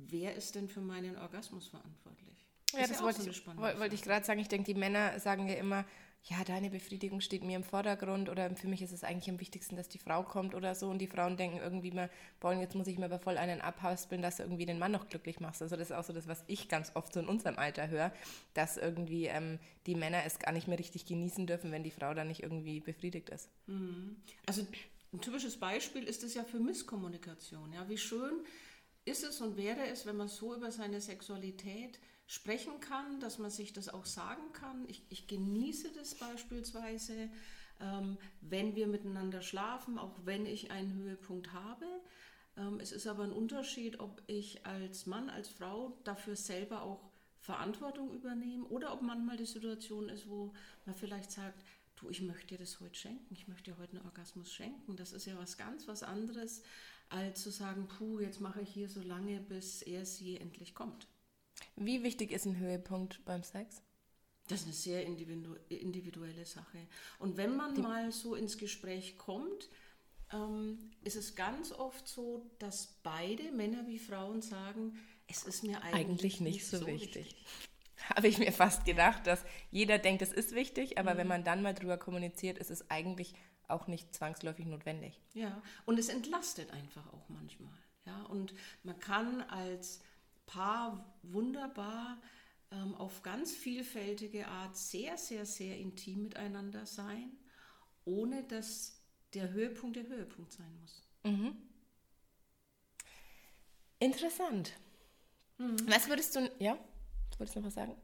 wer 0.10 0.36
ist 0.36 0.56
denn 0.56 0.68
für 0.68 0.82
meinen 0.82 1.18
Orgasmus 1.18 1.68
verantwortlich? 1.68 2.48
Ja, 2.74 2.82
das, 2.82 2.90
das 2.90 3.04
wollte, 3.04 3.30
ich, 3.30 3.46
wollte 3.46 3.96
ich 3.96 4.02
gerade 4.02 4.26
sagen. 4.26 4.40
Ich 4.40 4.48
denke, 4.48 4.74
die 4.74 4.80
Männer 4.80 5.20
sagen 5.20 5.48
ja 5.48 5.56
immer, 5.56 5.86
ja, 6.26 6.44
deine 6.44 6.70
Befriedigung 6.70 7.20
steht 7.20 7.44
mir 7.44 7.56
im 7.56 7.64
Vordergrund 7.64 8.30
oder 8.30 8.56
für 8.56 8.68
mich 8.68 8.84
ist 8.84 8.92
es 8.92 9.04
eigentlich 9.04 9.30
am 9.30 9.40
wichtigsten, 9.40 9.76
dass 9.76 9.90
die 9.90 9.98
Frau 9.98 10.22
kommt 10.22 10.54
oder 10.54 10.76
so 10.76 10.88
und 10.88 11.00
die 11.00 11.08
Frauen 11.08 11.36
denken 11.36 11.58
irgendwie 11.58 11.92
mal, 11.92 12.12
boah, 12.40 12.54
jetzt 12.54 12.76
muss 12.76 12.86
ich 12.88 13.00
mir 13.00 13.06
aber 13.06 13.18
voll 13.18 13.38
einen 13.38 13.60
abhaspeln, 13.60 14.22
dass 14.22 14.38
du 14.38 14.44
irgendwie 14.44 14.68
den 14.68 14.78
Mann 14.78 14.92
noch 14.92 15.10
glücklich 15.10 15.40
machst. 15.40 15.64
Also 15.64 15.76
das 15.76 15.90
ist 15.90 15.96
auch 15.96 16.04
so 16.04 16.14
das, 16.14 16.28
was 16.28 16.44
ich 16.46 16.70
ganz 16.70 16.92
oft 16.94 17.12
so 17.14 17.20
in 17.20 17.28
unserem 17.28 17.58
Alter 17.58 17.90
höre, 17.90 18.14
dass 18.54 18.78
irgendwie 18.78 19.26
ähm, 19.26 19.58
die 19.88 19.96
Männer 19.96 20.22
es 20.24 20.38
gar 20.38 20.52
nicht 20.52 20.68
mehr 20.68 20.78
richtig 20.78 21.06
genießen 21.06 21.48
dürfen, 21.48 21.72
wenn 21.72 21.84
die 21.84 21.92
Frau 21.92 22.14
dann 22.14 22.28
nicht 22.28 22.44
irgendwie 22.44 22.82
befriedigt 22.82 23.30
ist. 23.30 23.50
Mhm. 23.66 24.18
Also 24.46 24.66
ein 25.14 25.22
typisches 25.22 25.60
Beispiel 25.60 26.04
ist 26.04 26.24
es 26.24 26.36
ja 26.36 26.44
für 26.44 26.60
Misskommunikation. 26.60 27.74
Ja, 27.74 27.90
wie 27.90 27.98
schön 27.98 28.46
ist 29.06 29.24
es 29.24 29.42
und 29.42 29.58
wäre 29.58 29.88
es, 29.88 30.06
wenn 30.06 30.18
man 30.18 30.28
so 30.28 30.56
über 30.56 30.72
seine 30.72 31.02
Sexualität 31.02 32.00
sprechen 32.28 32.80
kann, 32.80 33.20
dass 33.20 33.40
man 33.40 33.52
sich 33.52 33.74
das 33.74 33.90
auch 33.90 34.06
sagen 34.06 34.54
kann. 34.54 34.88
Ich, 34.88 35.04
ich 35.10 35.28
genieße 35.28 35.92
das 35.94 36.16
beispielsweise, 36.16 37.30
ähm, 37.82 38.18
wenn 38.42 38.76
wir 38.76 38.88
miteinander 38.88 39.42
schlafen, 39.42 39.98
auch 39.98 40.16
wenn 40.24 40.46
ich 40.46 40.72
einen 40.72 40.94
Höhepunkt 40.94 41.52
habe. 41.52 41.86
Ähm, 42.58 42.80
es 42.80 42.92
ist 42.92 43.08
aber 43.08 43.24
ein 43.24 43.34
Unterschied, 43.34 44.00
ob 44.00 44.22
ich 44.28 44.66
als 44.66 45.06
Mann, 45.08 45.30
als 45.30 45.50
Frau 45.50 45.98
dafür 46.04 46.36
selber 46.36 46.84
auch 46.84 47.12
Verantwortung 47.40 48.14
übernehme 48.14 48.66
oder 48.66 48.94
ob 48.94 49.02
manchmal 49.02 49.36
die 49.36 49.46
Situation 49.46 50.10
ist, 50.10 50.30
wo 50.30 50.54
man 50.86 50.96
vielleicht 50.96 51.32
sagt, 51.32 51.64
du, 51.96 52.10
ich 52.10 52.22
möchte 52.22 52.48
dir 52.48 52.60
das 52.60 52.80
heute 52.80 52.96
schenken, 52.96 53.34
ich 53.34 53.48
möchte 53.48 53.72
dir 53.72 53.78
heute 53.78 53.98
einen 53.98 54.06
Orgasmus 54.06 54.54
schenken. 54.54 54.96
Das 54.96 55.12
ist 55.12 55.26
ja 55.26 55.38
was 55.38 55.58
ganz 55.58 55.88
was 55.88 56.04
anderes, 56.04 56.62
als 57.12 57.44
zu 57.44 57.50
sagen, 57.50 57.88
puh, 57.88 58.20
jetzt 58.20 58.40
mache 58.40 58.62
ich 58.62 58.70
hier 58.70 58.90
so 58.90 59.02
lange, 59.02 59.40
bis 59.40 59.82
er 59.82 60.06
sie 60.06 60.38
endlich 60.38 60.74
kommt. 60.74 61.08
Wie 61.76 62.04
wichtig 62.04 62.32
ist 62.32 62.46
ein 62.46 62.58
Höhepunkt 62.58 63.24
beim 63.26 63.44
Sex? 63.44 63.82
Das 64.48 64.62
ist 64.62 64.66
eine 64.66 64.74
sehr 64.74 65.06
individu 65.06 65.56
individuelle 65.70 66.46
Sache. 66.46 66.88
Und 67.20 67.38
wenn 67.38 67.56
man 67.56 67.76
Die 67.76 67.82
mal 67.82 68.12
so 68.12 68.36
ins 68.36 68.58
Gespräch 68.58 69.18
kommt, 69.18 69.70
ähm, 70.34 70.92
ist 71.04 71.16
es 71.16 71.36
ganz 71.36 71.72
oft 71.72 72.08
so, 72.08 72.50
dass 72.60 73.00
beide, 73.04 73.52
Männer 73.52 73.88
wie 73.88 74.00
Frauen, 74.00 74.42
sagen, 74.42 74.98
es 75.28 75.44
ist 75.44 75.64
mir 75.64 75.82
eigentlich, 75.84 75.94
eigentlich 75.94 76.42
nicht, 76.42 76.56
nicht, 76.56 76.68
so, 76.68 76.80
so 76.80 76.88
wichtig. 76.88 77.28
wichtig. 77.28 77.46
Habe 78.16 78.28
ich 78.28 78.40
mir 78.40 78.52
fast 78.52 78.84
gedacht, 78.86 79.28
dass 79.28 79.44
jeder 79.70 80.00
denkt, 80.00 80.22
es 80.22 80.34
ist 80.34 80.54
wichtig, 80.54 80.98
aber 80.98 81.14
mhm. 81.14 81.18
wenn 81.20 81.28
man 81.28 81.44
dann 81.44 81.62
mal 81.62 81.74
drüber 81.74 81.98
kommuniziert, 81.98 82.58
ist 82.58 82.72
es 82.72 82.90
eigentlich 82.90 83.36
auch 83.72 83.88
nicht 83.88 84.14
zwangsläufig 84.14 84.66
notwendig. 84.66 85.20
Ja, 85.34 85.62
und 85.86 86.00
es 86.00 86.10
entlastet 86.10 86.72
einfach 86.72 87.06
auch 87.14 87.30
manchmal. 87.30 87.74
Ja, 88.06 88.24
und 88.24 88.54
man 88.84 89.00
kann 89.00 89.42
als 89.42 90.02
Paar 90.46 91.16
wunderbar 91.24 92.22
ähm, 92.72 92.96
auf 92.96 93.22
ganz 93.22 93.54
vielfältige 93.54 94.48
Art 94.48 94.76
sehr, 94.76 95.18
sehr, 95.18 95.46
sehr 95.46 95.78
intim 95.78 96.24
miteinander 96.24 96.86
sein, 96.86 97.32
ohne 98.06 98.44
dass 98.44 99.02
der 99.34 99.52
Höhepunkt 99.52 99.96
der 99.96 100.08
Höhepunkt 100.08 100.52
sein 100.52 100.78
muss. 100.82 101.08
Mhm. 101.24 101.56
Interessant. 104.00 104.74
Mhm. 105.58 105.78
Was 105.88 106.10
würdest 106.10 106.36
du, 106.36 106.52
ja, 106.60 106.78
wolltest 107.38 107.56
du 107.56 107.60
noch 107.60 107.68
was 107.68 107.76
sagen? 107.76 107.96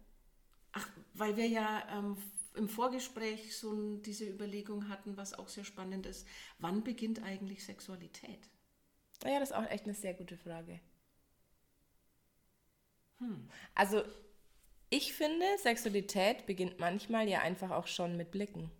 Ach, 0.73 0.87
weil 1.15 1.35
wir 1.35 1.47
ja 1.47 1.83
ähm, 1.91 2.17
im 2.57 2.67
Vorgespräch 2.69 3.55
so 3.55 3.97
diese 3.97 4.25
Überlegung 4.25 4.89
hatten, 4.89 5.17
was 5.17 5.33
auch 5.33 5.47
sehr 5.47 5.63
spannend 5.63 6.05
ist. 6.05 6.27
Wann 6.59 6.83
beginnt 6.83 7.23
eigentlich 7.23 7.63
Sexualität? 7.63 8.49
Ja, 9.23 9.39
das 9.39 9.51
ist 9.51 9.55
auch 9.55 9.69
echt 9.69 9.85
eine 9.85 9.93
sehr 9.93 10.13
gute 10.13 10.37
Frage. 10.37 10.79
Hm. 13.19 13.49
Also 13.73 14.03
ich 14.89 15.13
finde, 15.13 15.45
Sexualität 15.57 16.45
beginnt 16.45 16.79
manchmal 16.79 17.27
ja 17.27 17.41
einfach 17.41 17.71
auch 17.71 17.87
schon 17.87 18.15
mit 18.15 18.31
Blicken. 18.31 18.71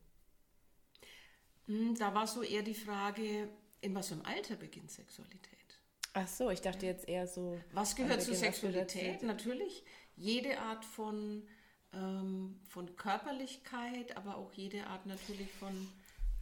Hm, 1.66 1.96
da 1.98 2.14
war 2.14 2.28
so 2.28 2.44
eher 2.44 2.64
die 2.64 2.74
Frage, 2.74 3.50
in 3.82 3.94
was 3.94 4.08
für 4.08 4.16
einem 4.16 4.26
Alter 4.26 4.56
beginnt 4.56 4.92
Sexualität? 4.92 5.58
Ach 6.14 6.28
so, 6.28 6.50
ich 6.50 6.62
dachte 6.62 6.86
jetzt 6.86 7.08
eher 7.08 7.28
so. 7.28 7.60
Was 7.74 7.96
gehört 7.96 8.22
zur 8.22 8.36
Sexualität? 8.36 9.22
Natürlich 9.22 9.84
jede 10.16 10.58
Art 10.60 10.84
von, 10.86 11.48
ähm, 11.94 12.60
von 12.68 12.96
Körperlichkeit, 12.96 14.16
aber 14.18 14.38
auch 14.38 14.54
jede 14.54 14.88
Art 14.88 15.06
natürlich 15.06 15.52
von 15.54 15.88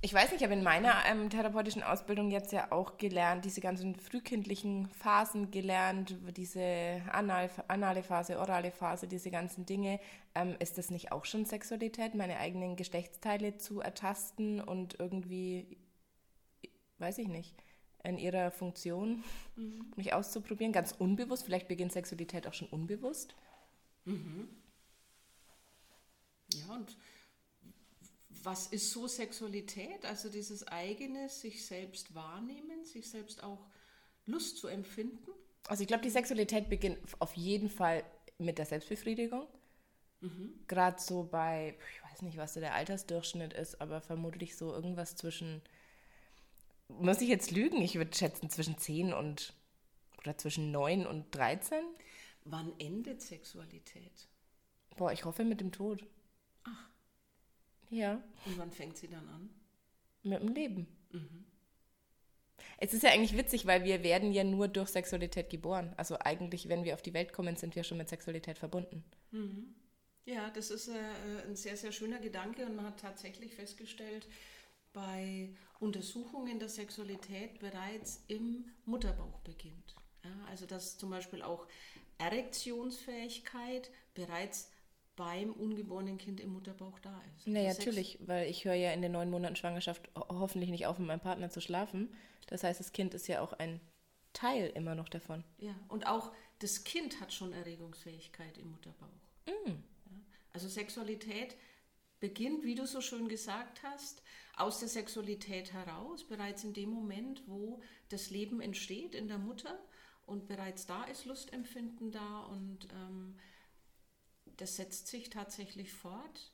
ich 0.05 0.13
weiß 0.13 0.29
nicht, 0.29 0.41
ich 0.41 0.43
habe 0.43 0.53
in 0.53 0.61
meiner 0.61 0.93
ähm, 1.07 1.31
therapeutischen 1.31 1.81
Ausbildung 1.81 2.29
jetzt 2.29 2.51
ja 2.51 2.71
auch 2.71 2.97
gelernt, 2.99 3.43
diese 3.43 3.59
ganzen 3.59 3.95
frühkindlichen 3.95 4.87
Phasen 4.89 5.49
gelernt, 5.49 6.15
diese 6.37 7.01
Anal, 7.11 7.49
anale 7.67 8.03
Phase, 8.03 8.37
orale 8.37 8.69
Phase, 8.69 9.07
diese 9.07 9.31
ganzen 9.31 9.65
Dinge. 9.65 9.99
Ähm, 10.35 10.57
ist 10.59 10.77
das 10.77 10.91
nicht 10.91 11.11
auch 11.11 11.25
schon 11.25 11.45
Sexualität, 11.45 12.13
meine 12.13 12.37
eigenen 12.37 12.75
Geschlechtsteile 12.75 13.57
zu 13.57 13.79
ertasten 13.79 14.61
und 14.61 14.99
irgendwie, 14.99 15.75
weiß 16.99 17.17
ich 17.17 17.27
nicht, 17.27 17.55
in 18.03 18.19
ihrer 18.19 18.51
Funktion 18.51 19.23
mhm. 19.55 19.91
mich 19.95 20.13
auszuprobieren? 20.13 20.71
Ganz 20.71 20.91
unbewusst, 20.91 21.45
vielleicht 21.45 21.67
beginnt 21.67 21.93
Sexualität 21.93 22.47
auch 22.47 22.53
schon 22.53 22.67
unbewusst. 22.67 23.35
Mhm. 24.03 24.49
Ja, 26.59 26.73
und 26.73 26.95
was 28.43 28.67
ist 28.67 28.91
so 28.91 29.07
Sexualität? 29.07 30.05
Also 30.05 30.29
dieses 30.29 30.67
eigene 30.67 31.29
sich 31.29 31.65
selbst 31.65 32.13
wahrnehmen, 32.13 32.85
sich 32.85 33.09
selbst 33.09 33.43
auch 33.43 33.67
Lust 34.25 34.57
zu 34.57 34.67
empfinden? 34.67 35.31
Also 35.67 35.81
ich 35.81 35.87
glaube, 35.87 36.03
die 36.03 36.09
Sexualität 36.09 36.69
beginnt 36.69 36.99
auf 37.19 37.33
jeden 37.33 37.69
Fall 37.69 38.03
mit 38.37 38.57
der 38.57 38.65
Selbstbefriedigung. 38.65 39.47
Mhm. 40.21 40.59
Gerade 40.67 41.01
so 41.01 41.23
bei, 41.23 41.75
ich 41.93 42.11
weiß 42.11 42.21
nicht, 42.21 42.37
was 42.37 42.53
so 42.53 42.59
der 42.59 42.75
Altersdurchschnitt 42.75 43.53
ist, 43.53 43.81
aber 43.81 44.01
vermutlich 44.01 44.55
so 44.55 44.73
irgendwas 44.73 45.15
zwischen, 45.15 45.61
muss 46.87 47.21
ich 47.21 47.29
jetzt 47.29 47.51
lügen? 47.51 47.81
Ich 47.81 47.95
würde 47.95 48.15
schätzen 48.15 48.49
zwischen 48.49 48.77
10 48.77 49.13
und, 49.13 49.53
oder 50.19 50.37
zwischen 50.37 50.71
9 50.71 51.07
und 51.07 51.33
13. 51.33 51.83
Wann 52.43 52.73
endet 52.79 53.21
Sexualität? 53.21 54.27
Boah, 54.97 55.11
ich 55.11 55.25
hoffe 55.25 55.43
mit 55.43 55.61
dem 55.61 55.71
Tod. 55.71 56.05
Ja. 57.89 58.21
Und 58.45 58.57
wann 58.57 58.71
fängt 58.71 58.97
sie 58.97 59.07
dann 59.07 59.27
an? 59.29 59.49
Mit 60.23 60.41
dem 60.41 60.49
Leben. 60.49 60.87
Mhm. 61.11 61.45
Es 62.77 62.93
ist 62.93 63.03
ja 63.03 63.11
eigentlich 63.11 63.37
witzig, 63.37 63.65
weil 63.65 63.83
wir 63.83 64.03
werden 64.03 64.33
ja 64.33 64.43
nur 64.43 64.67
durch 64.67 64.89
Sexualität 64.89 65.49
geboren. 65.49 65.93
Also 65.97 66.17
eigentlich, 66.19 66.67
wenn 66.67 66.83
wir 66.83 66.93
auf 66.93 67.01
die 67.01 67.13
Welt 67.13 67.31
kommen, 67.31 67.55
sind 67.55 67.75
wir 67.75 67.83
schon 67.83 67.97
mit 67.97 68.09
Sexualität 68.09 68.57
verbunden. 68.57 69.03
Mhm. 69.31 69.75
Ja, 70.25 70.49
das 70.49 70.71
ist 70.71 70.87
äh, 70.87 71.47
ein 71.47 71.55
sehr, 71.55 71.77
sehr 71.77 71.91
schöner 71.91 72.19
Gedanke 72.19 72.65
und 72.65 72.75
man 72.75 72.85
hat 72.85 72.99
tatsächlich 72.99 73.53
festgestellt, 73.53 74.27
bei 74.91 75.49
Untersuchungen 75.79 76.57
der 76.57 76.69
Sexualität 76.69 77.59
bereits 77.59 78.23
im 78.27 78.65
Mutterbauch 78.85 79.39
beginnt. 79.41 79.95
Ja, 80.23 80.31
also 80.49 80.65
dass 80.65 80.97
zum 80.97 81.11
Beispiel 81.11 81.41
auch 81.41 81.67
Erektionsfähigkeit 82.17 83.91
bereits 84.13 84.71
beim 85.15 85.51
ungeborenen 85.51 86.17
Kind 86.17 86.39
im 86.39 86.53
Mutterbauch 86.53 86.99
da 86.99 87.21
ist. 87.35 87.47
Naja, 87.47 87.69
also 87.69 87.79
natürlich, 87.79 88.19
weil 88.25 88.49
ich 88.49 88.65
höre 88.65 88.73
ja 88.73 88.91
in 88.91 89.01
den 89.01 89.11
neun 89.11 89.29
Monaten 89.29 89.55
Schwangerschaft 89.55 90.09
hoffentlich 90.15 90.69
nicht 90.69 90.85
auf, 90.85 90.99
mit 90.99 91.07
meinem 91.07 91.19
Partner 91.19 91.49
zu 91.49 91.61
schlafen. 91.61 92.13
Das 92.47 92.63
heißt, 92.63 92.79
das 92.79 92.91
Kind 92.91 93.13
ist 93.13 93.27
ja 93.27 93.41
auch 93.41 93.53
ein 93.53 93.79
Teil 94.33 94.71
immer 94.75 94.95
noch 94.95 95.09
davon. 95.09 95.43
Ja, 95.57 95.75
und 95.87 96.07
auch 96.07 96.31
das 96.59 96.83
Kind 96.83 97.21
hat 97.21 97.33
schon 97.33 97.53
Erregungsfähigkeit 97.53 98.57
im 98.57 98.71
Mutterbauch. 98.71 99.07
Mm. 99.45 99.69
Ja, 99.69 100.17
also 100.51 100.67
Sexualität 100.67 101.55
beginnt, 102.19 102.63
wie 102.63 102.75
du 102.75 102.85
so 102.85 103.01
schön 103.01 103.27
gesagt 103.27 103.83
hast, 103.83 104.21
aus 104.55 104.79
der 104.79 104.89
Sexualität 104.89 105.73
heraus, 105.73 106.23
bereits 106.23 106.63
in 106.63 106.73
dem 106.73 106.89
Moment, 106.89 107.43
wo 107.47 107.81
das 108.09 108.29
Leben 108.29 108.61
entsteht 108.61 109.15
in 109.15 109.27
der 109.27 109.37
Mutter 109.37 109.77
und 110.25 110.47
bereits 110.47 110.85
da 110.85 111.03
ist 111.03 111.25
Lustempfinden 111.25 112.11
da 112.11 112.39
und 112.45 112.87
ähm, 112.93 113.37
das 114.57 114.75
setzt 114.77 115.07
sich 115.07 115.29
tatsächlich 115.29 115.91
fort, 115.93 116.51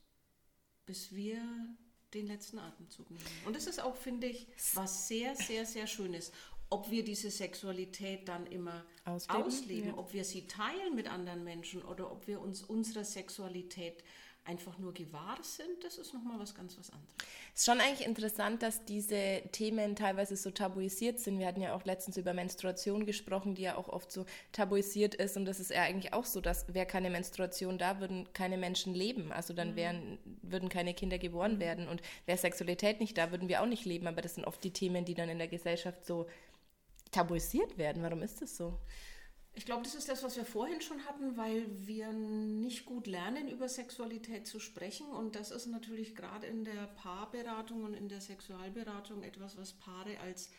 bis 0.85 1.13
wir 1.13 1.41
den 2.13 2.27
letzten 2.27 2.59
Atemzug 2.59 3.09
nehmen. 3.09 3.23
Und 3.45 3.55
das 3.55 3.67
ist 3.67 3.81
auch, 3.81 3.95
finde 3.95 4.27
ich, 4.27 4.47
was 4.73 5.07
sehr, 5.07 5.35
sehr, 5.35 5.65
sehr 5.65 5.87
Schönes. 5.87 6.31
Ob 6.69 6.89
wir 6.89 7.03
diese 7.03 7.29
Sexualität 7.31 8.27
dann 8.27 8.45
immer 8.47 8.85
ausleben, 9.05 9.43
ausleben 9.43 9.89
ja. 9.89 9.97
ob 9.97 10.13
wir 10.13 10.23
sie 10.23 10.47
teilen 10.47 10.95
mit 10.95 11.07
anderen 11.07 11.43
Menschen 11.43 11.83
oder 11.83 12.11
ob 12.11 12.27
wir 12.27 12.39
uns 12.39 12.63
unserer 12.63 13.03
Sexualität 13.03 14.03
einfach 14.45 14.77
nur 14.79 14.93
gewahr 14.93 15.37
sind, 15.41 15.83
das 15.83 15.97
ist 15.97 16.13
nochmal 16.13 16.39
was 16.39 16.55
ganz 16.55 16.77
was 16.77 16.89
anderes. 16.89 17.13
Es 17.53 17.61
ist 17.61 17.65
schon 17.65 17.79
eigentlich 17.79 18.07
interessant, 18.07 18.63
dass 18.63 18.83
diese 18.85 19.41
Themen 19.51 19.95
teilweise 19.95 20.35
so 20.35 20.49
tabuisiert 20.49 21.19
sind. 21.19 21.37
Wir 21.37 21.47
hatten 21.47 21.61
ja 21.61 21.75
auch 21.75 21.85
letztens 21.85 22.17
über 22.17 22.33
Menstruation 22.33 23.05
gesprochen, 23.05 23.55
die 23.55 23.61
ja 23.63 23.75
auch 23.75 23.87
oft 23.87 24.11
so 24.11 24.25
tabuisiert 24.51 25.13
ist. 25.15 25.37
Und 25.37 25.45
das 25.45 25.59
ist 25.59 25.69
ja 25.69 25.83
eigentlich 25.83 26.13
auch 26.13 26.25
so, 26.25 26.41
dass 26.41 26.73
wäre 26.73 26.87
keine 26.87 27.09
Menstruation 27.09 27.77
da, 27.77 27.99
würden 27.99 28.31
keine 28.33 28.57
Menschen 28.57 28.93
leben. 28.95 29.31
Also 29.31 29.53
dann 29.53 29.71
mhm. 29.71 29.75
wären, 29.75 30.17
würden 30.41 30.69
keine 30.69 30.93
Kinder 30.93 31.19
geboren 31.19 31.55
mhm. 31.55 31.59
werden. 31.59 31.87
Und 31.87 32.01
wäre 32.25 32.37
Sexualität 32.37 32.99
nicht 32.99 33.17
da, 33.17 33.31
würden 33.31 33.47
wir 33.47 33.61
auch 33.61 33.67
nicht 33.67 33.85
leben. 33.85 34.07
Aber 34.07 34.21
das 34.21 34.35
sind 34.35 34.45
oft 34.45 34.63
die 34.63 34.71
Themen, 34.71 35.05
die 35.05 35.13
dann 35.13 35.29
in 35.29 35.37
der 35.37 35.47
Gesellschaft 35.47 36.05
so 36.05 36.27
tabuisiert 37.11 37.77
werden. 37.77 38.01
Warum 38.01 38.23
ist 38.23 38.41
das 38.41 38.57
so? 38.57 38.79
Ich 39.53 39.65
glaube, 39.65 39.83
das 39.83 39.95
ist 39.95 40.07
das, 40.07 40.23
was 40.23 40.37
wir 40.37 40.45
vorhin 40.45 40.81
schon 40.81 41.05
hatten, 41.05 41.35
weil 41.35 41.65
wir 41.85 42.13
nicht 42.13 42.85
gut 42.85 43.05
lernen, 43.05 43.49
über 43.49 43.67
Sexualität 43.67 44.47
zu 44.47 44.59
sprechen. 44.59 45.07
Und 45.07 45.35
das 45.35 45.51
ist 45.51 45.67
natürlich 45.67 46.15
gerade 46.15 46.47
in 46.47 46.63
der 46.63 46.87
Paarberatung 46.95 47.83
und 47.83 47.93
in 47.93 48.07
der 48.07 48.21
Sexualberatung 48.21 49.23
etwas, 49.23 49.57
was 49.57 49.73
Paare 49.73 50.19
als 50.21 50.49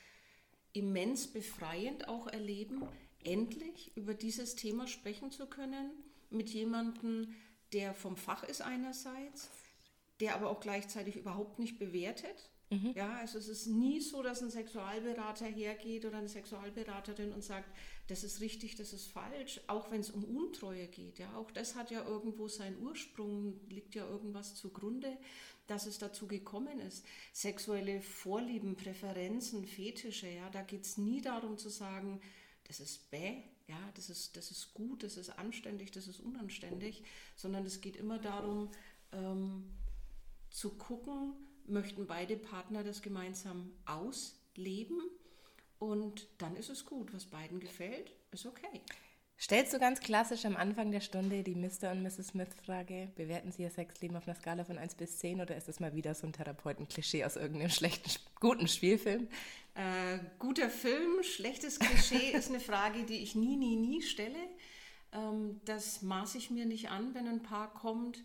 immens 0.75 1.27
befreiend 1.27 2.09
auch 2.09 2.27
erleben, 2.27 2.87
endlich 3.25 3.97
über 3.97 4.15
dieses 4.15 4.57
Thema 4.57 4.87
sprechen 4.87 5.31
zu 5.31 5.47
können 5.47 5.91
mit 6.31 6.51
jemandem, 6.51 7.35
der 7.73 7.95
vom 7.95 8.17
Fach 8.17 8.43
ist 8.45 8.63
einerseits, 8.63 9.51
der 10.21 10.35
aber 10.35 10.51
auch 10.51 10.61
gleichzeitig 10.61 11.17
überhaupt 11.17 11.59
nicht 11.59 11.79
bewertet. 11.79 12.51
Mhm. 12.73 12.93
Ja, 12.95 13.17
also 13.17 13.37
es 13.37 13.49
ist 13.49 13.67
nie 13.67 14.01
so, 14.01 14.23
dass 14.23 14.41
ein 14.41 14.51
Sexualberater 14.51 15.45
hergeht 15.45 16.07
oder 16.07 16.17
eine 16.17 16.29
Sexualberaterin 16.29 17.31
und 17.33 17.45
sagt, 17.45 17.69
das 18.09 18.25
ist 18.25 18.41
richtig, 18.41 18.77
das 18.77 18.95
ist 18.95 19.09
falsch, 19.09 19.61
auch 19.67 19.91
wenn 19.91 20.01
es 20.01 20.11
um 20.11 20.25
Untreue 20.25 20.89
geht. 20.89 21.19
Ja, 21.19 21.37
auch 21.37 21.51
das 21.51 21.75
hat 21.75 21.91
ja 21.91 22.03
irgendwo 22.03 22.49
seinen 22.49 22.83
Ursprung, 22.83 23.61
liegt 23.69 23.95
ja 23.95 24.09
irgendwas 24.09 24.55
zugrunde, 24.55 25.19
dass 25.67 25.85
es 25.85 25.99
dazu 25.99 26.27
gekommen 26.27 26.81
ist. 26.81 27.05
Sexuelle 27.35 28.01
Vorlieben, 28.01 28.75
Präferenzen, 28.75 29.67
Fetische, 29.67 30.29
ja, 30.29 30.49
da 30.49 30.63
geht 30.63 30.85
es 30.87 30.97
nie 30.97 31.21
darum 31.21 31.59
zu 31.59 31.69
sagen, 31.69 32.23
das 32.65 32.81
ist 32.81 33.11
bäh, 33.11 33.43
ja, 33.69 33.79
das 33.97 34.09
ist, 34.09 34.35
das 34.39 34.51
ist 34.51 34.73
gut, 34.73 35.03
das 35.03 35.19
ist 35.19 35.29
anständig, 35.29 35.91
das 35.91 36.09
ist 36.09 36.21
unanständig, 36.21 37.03
sondern 37.37 37.67
es 37.67 37.83
geht 37.83 37.97
immer 37.97 38.19
darum, 38.19 38.71
ähm, 39.13 39.65
zu 40.51 40.71
gucken, 40.71 41.35
möchten 41.67 42.07
beide 42.07 42.37
Partner 42.37 42.85
das 42.85 43.03
gemeinsam 43.03 43.73
ausleben 43.87 45.01
und 45.79 46.29
dann 46.39 46.57
ist 46.57 46.71
es 46.71 46.87
gut, 46.87 47.13
was 47.13 47.27
beiden 47.27 47.59
gefällt, 47.59 48.13
ist 48.31 48.47
okay. 48.47 48.81
Stellst 49.43 49.73
du 49.73 49.81
ganz 49.81 49.99
klassisch 49.99 50.45
am 50.45 50.57
Anfang 50.57 50.93
der 50.93 51.01
Stunde 51.01 51.43
die 51.43 51.57
Mr. 51.57 51.91
und 51.91 52.05
Mrs. 52.05 52.29
Smith-Frage, 52.29 53.11
bewerten 53.17 53.51
Sie 53.51 53.63
Ihr 53.63 53.71
Sexleben 53.71 54.17
auf 54.17 54.29
einer 54.29 54.37
Skala 54.37 54.65
von 54.65 54.79
1 54.79 54.95
bis 54.95 55.19
10 55.19 55.41
oder 55.41 55.57
ist 55.57 55.67
das 55.67 55.81
mal 55.81 55.97
wieder 55.97 56.15
so 56.15 56.29
ein 56.29 56.33
Therapeuten-Klischee 56.33 57.25
aus 57.25 57.35
irgendeinem 57.35 57.71
schlechten, 57.71 58.09
guten 58.39 58.69
Spielfilm? 58.69 59.27
Äh, 59.75 60.21
guter 60.39 60.71
Film, 60.71 61.25
schlechtes 61.25 61.81
Klischee 61.81 62.31
ist 62.37 62.51
eine 62.51 62.61
Frage, 62.61 63.03
die 63.03 63.17
ich 63.17 63.35
nie, 63.35 63.57
nie, 63.57 63.75
nie 63.75 64.03
stelle. 64.03 64.39
Ähm, 65.13 65.61
das 65.65 66.03
maße 66.03 66.39
ich 66.39 66.53
mir 66.53 66.65
nicht 66.65 66.91
an, 66.91 67.13
wenn 67.15 67.27
ein 67.27 67.43
Paar 67.43 67.75
kommt, 67.75 68.23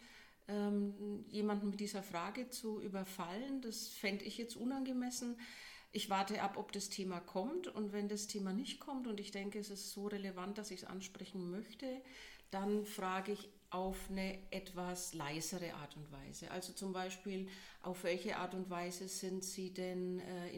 ähm, 0.48 1.26
jemanden 1.30 1.70
mit 1.70 1.80
dieser 1.80 2.04
Frage 2.04 2.50
zu 2.50 2.82
überfallen. 2.82 3.62
Das 3.62 3.88
fände 3.88 4.26
ich 4.26 4.38
jetzt 4.38 4.56
unangemessen. 4.56 5.40
Ich 5.92 6.10
warte 6.10 6.42
ab, 6.42 6.58
ob 6.58 6.72
das 6.72 6.90
Thema 6.90 7.20
kommt 7.20 7.68
und 7.68 7.94
wenn 7.94 8.08
das 8.10 8.28
Thema 8.28 8.54
nicht 8.54 8.80
kommt 8.80 9.08
und 9.08 9.20
ich 9.20 9.32
denke, 9.32 9.60
es 9.60 9.70
ist 9.70 9.92
so 9.92 10.08
relevant, 10.08 10.58
dass 10.58 10.72
ich 10.72 10.82
es 10.82 10.88
ansprechen 10.88 11.50
möchte, 11.50 12.02
dann 12.52 12.86
frage 12.86 13.32
ich 13.32 13.50
auf 13.70 13.98
eine 14.10 14.40
etwas 14.52 15.14
leisere 15.14 15.74
Art 15.74 15.98
und 15.98 16.10
Weise. 16.12 16.52
Also 16.52 16.74
zum 16.74 16.94
Beispiel, 16.94 17.48
auf 17.82 18.04
welche 18.04 18.38
Art 18.38 18.54
und 18.54 18.70
Weise 18.70 19.08
sind 19.08 19.44
Sie 19.44 19.74
denn 19.74 20.20
äh, 20.20 20.50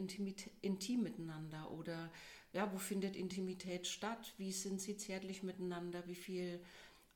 intim 0.62 1.02
miteinander 1.02 1.70
oder 1.72 2.10
ja, 2.52 2.72
wo 2.72 2.78
findet 2.78 3.16
Intimität 3.16 3.86
statt? 3.86 4.34
Wie 4.36 4.52
sind 4.52 4.80
Sie 4.80 4.96
zärtlich 4.96 5.42
miteinander? 5.42 6.06
Wie 6.06 6.14
viel 6.14 6.60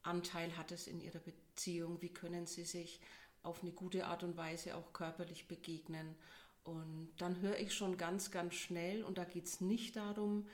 Anteil 0.03 0.57
hat 0.57 0.73
es 0.73 0.87
in 0.87 1.01
Ihrer 1.01 1.19
Beziehung? 1.19 1.44
Wie 1.57 2.13
können 2.13 2.47
Sie 2.47 2.65
sich 2.65 3.01
auf 3.43 3.63
eine 3.63 3.73
gute 3.73 4.07
Art 4.07 4.23
und 4.23 4.37
Weise 4.37 4.77
auch 4.77 4.93
körperlich 4.93 5.49
begegnen? 5.49 6.15
Und 6.65 7.13
dann 7.19 7.41
höre 7.41 7.59
ich 7.59 7.75
schon 7.75 7.97
ganz, 7.97 8.31
ganz 8.31 8.55
schnell, 8.55 9.05
und 9.05 9.19
da 9.19 9.25
geht 9.25 9.47
es 9.47 9.61
nicht 9.61 9.97
darum, 9.97 10.47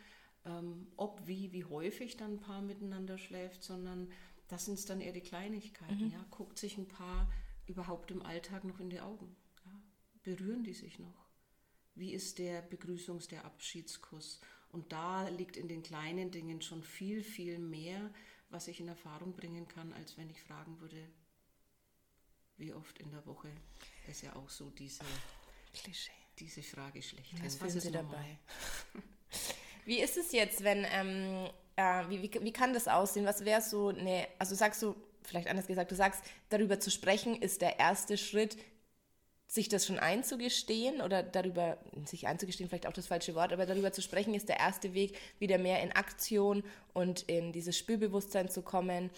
ähm, 0.44 0.88
ob, 0.96 1.26
wie, 1.26 1.52
wie 1.52 1.64
häufig 1.64 2.16
dann 2.16 2.34
ein 2.34 2.40
Paar 2.40 2.62
miteinander 2.62 3.18
schläft, 3.18 3.62
sondern 3.62 4.10
das 4.48 4.64
sind 4.64 4.88
dann 4.90 5.00
eher 5.00 5.12
die 5.12 5.20
Kleinigkeiten. 5.20 6.06
Mhm. 6.06 6.12
Ja? 6.12 6.24
Guckt 6.30 6.58
sich 6.58 6.76
ein 6.78 6.88
Paar 6.88 7.30
überhaupt 7.66 8.10
im 8.10 8.22
Alltag 8.22 8.64
noch 8.64 8.80
in 8.80 8.90
die 8.90 9.00
Augen? 9.00 9.36
Ja? 9.64 9.72
Berühren 10.22 10.64
die 10.64 10.74
sich 10.74 10.98
noch? 10.98 11.28
Wie 11.94 12.12
ist 12.12 12.38
der 12.38 12.68
Begrüßungs-, 12.68 13.28
der 13.28 13.44
Abschiedskuss? 13.44 14.40
Und 14.72 14.92
da 14.92 15.28
liegt 15.28 15.56
in 15.56 15.68
den 15.68 15.82
kleinen 15.82 16.30
Dingen 16.30 16.62
schon 16.62 16.82
viel, 16.82 17.22
viel 17.22 17.58
mehr, 17.58 18.10
was 18.50 18.68
ich 18.68 18.80
in 18.80 18.88
Erfahrung 18.88 19.32
bringen 19.32 19.66
kann, 19.68 19.92
als 19.94 20.16
wenn 20.16 20.28
ich 20.28 20.40
fragen 20.42 20.80
würde, 20.80 21.08
wie 22.56 22.72
oft 22.74 22.98
in 22.98 23.10
der 23.10 23.24
Woche 23.26 23.48
ist 24.08 24.22
ja 24.22 24.34
auch 24.36 24.50
so 24.50 24.70
diese 24.70 25.04
Klischee. 25.72 26.10
Diese 26.38 26.62
Frage 26.62 27.02
schlecht. 27.02 27.32
Was, 27.44 27.60
was 27.60 27.74
ist 27.74 27.84
Sie 27.84 27.92
dabei? 27.92 28.38
wie 29.84 30.00
ist 30.00 30.16
es 30.16 30.32
jetzt, 30.32 30.64
wenn, 30.64 30.86
ähm, 30.90 31.50
äh, 31.76 32.08
wie, 32.08 32.22
wie, 32.22 32.44
wie 32.44 32.52
kann 32.52 32.72
das 32.72 32.88
aussehen? 32.88 33.26
Was 33.26 33.44
wäre 33.44 33.60
so 33.60 33.88
eine, 33.88 34.26
also 34.38 34.54
sagst 34.54 34.82
du, 34.82 34.96
vielleicht 35.22 35.48
anders 35.48 35.66
gesagt, 35.66 35.90
du 35.90 35.96
sagst, 35.96 36.24
darüber 36.48 36.80
zu 36.80 36.90
sprechen 36.90 37.40
ist 37.40 37.60
der 37.60 37.78
erste 37.78 38.16
Schritt, 38.16 38.56
sich 39.50 39.68
das 39.68 39.84
schon 39.84 39.98
einzugestehen 39.98 41.00
oder 41.00 41.24
darüber, 41.24 41.76
sich 42.04 42.28
einzugestehen, 42.28 42.68
vielleicht 42.68 42.86
auch 42.86 42.92
das 42.92 43.08
falsche 43.08 43.34
Wort, 43.34 43.52
aber 43.52 43.66
darüber 43.66 43.90
zu 43.90 44.00
sprechen 44.00 44.32
ist 44.32 44.48
der 44.48 44.60
erste 44.60 44.94
Weg, 44.94 45.18
wieder 45.40 45.58
mehr 45.58 45.82
in 45.82 45.90
Aktion 45.90 46.62
und 46.92 47.22
in 47.22 47.52
dieses 47.52 47.76
Spürbewusstsein 47.76 48.48
zu 48.48 48.62
kommen 48.62 49.10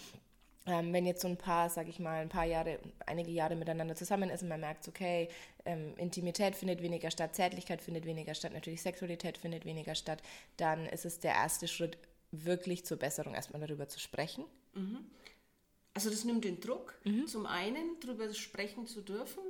ähm, 0.65 0.93
wenn 0.93 1.05
jetzt 1.05 1.21
so 1.21 1.27
ein 1.27 1.35
paar, 1.37 1.69
sag 1.69 1.89
ich 1.89 1.99
mal, 1.99 2.21
ein 2.21 2.29
paar 2.29 2.45
Jahre, 2.45 2.79
einige 3.05 3.31
Jahre 3.31 3.55
miteinander 3.55 3.95
zusammen 3.95 4.29
ist 4.29 4.43
und 4.43 4.49
man 4.49 4.61
merkt, 4.61 4.87
okay, 4.87 5.27
ähm, 5.65 5.93
Intimität 5.97 6.55
findet 6.55 6.81
weniger 6.81 7.11
statt, 7.11 7.35
Zärtlichkeit 7.35 7.81
findet 7.81 8.05
weniger 8.05 8.33
statt, 8.33 8.53
natürlich 8.53 8.81
Sexualität 8.81 9.37
findet 9.37 9.65
weniger 9.65 9.93
statt, 9.93 10.21
dann 10.57 10.85
ist 10.85 11.05
es 11.05 11.19
der 11.19 11.33
erste 11.33 11.67
Schritt, 11.67 11.97
wirklich 12.31 12.85
zur 12.85 12.97
Besserung 12.97 13.35
erstmal 13.35 13.61
darüber 13.61 13.87
zu 13.87 13.99
sprechen. 13.99 14.45
Mhm. 14.73 14.99
Also 15.93 16.09
das 16.09 16.23
nimmt 16.23 16.45
den 16.45 16.59
Druck, 16.59 16.95
mhm. 17.03 17.27
zum 17.27 17.45
einen 17.45 17.99
darüber 17.99 18.33
sprechen 18.33 18.87
zu 18.87 19.01
dürfen 19.01 19.43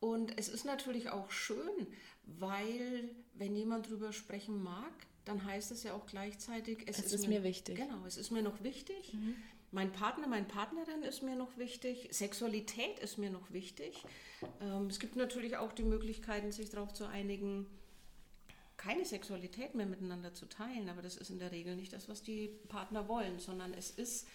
und 0.00 0.38
es 0.38 0.48
ist 0.48 0.64
natürlich 0.64 1.10
auch 1.10 1.30
schön, 1.30 1.86
weil 2.24 3.10
wenn 3.34 3.54
jemand 3.54 3.86
darüber 3.86 4.12
sprechen 4.12 4.62
mag, 4.62 4.92
dann 5.24 5.44
heißt 5.44 5.70
es 5.70 5.82
ja 5.82 5.94
auch 5.94 6.06
gleichzeitig, 6.06 6.84
es, 6.86 6.98
es 6.98 7.06
ist, 7.06 7.12
ist, 7.12 7.28
mir, 7.28 7.42
wichtig. 7.44 7.76
Genau, 7.76 8.04
es 8.06 8.16
ist 8.16 8.30
mir 8.30 8.42
noch 8.42 8.62
wichtig. 8.62 9.14
Mhm 9.14 9.36
mein 9.72 9.92
Partner, 9.92 10.26
meine 10.26 10.46
Partnerin 10.46 11.02
ist 11.02 11.22
mir 11.22 11.36
noch 11.36 11.56
wichtig, 11.56 12.08
Sexualität 12.10 12.98
ist 12.98 13.18
mir 13.18 13.30
noch 13.30 13.52
wichtig. 13.52 14.04
Ähm, 14.60 14.86
es 14.86 14.98
gibt 14.98 15.16
natürlich 15.16 15.56
auch 15.56 15.72
die 15.72 15.84
Möglichkeiten, 15.84 16.50
sich 16.50 16.70
darauf 16.70 16.92
zu 16.92 17.06
einigen, 17.06 17.66
keine 18.76 19.04
Sexualität 19.04 19.74
mehr 19.74 19.86
miteinander 19.86 20.34
zu 20.34 20.46
teilen, 20.46 20.88
aber 20.88 21.02
das 21.02 21.16
ist 21.16 21.30
in 21.30 21.38
der 21.38 21.52
Regel 21.52 21.76
nicht 21.76 21.92
das, 21.92 22.08
was 22.08 22.22
die 22.22 22.48
Partner 22.68 23.08
wollen, 23.08 23.38
sondern 23.38 23.74
es 23.74 23.90
ist 23.90 24.26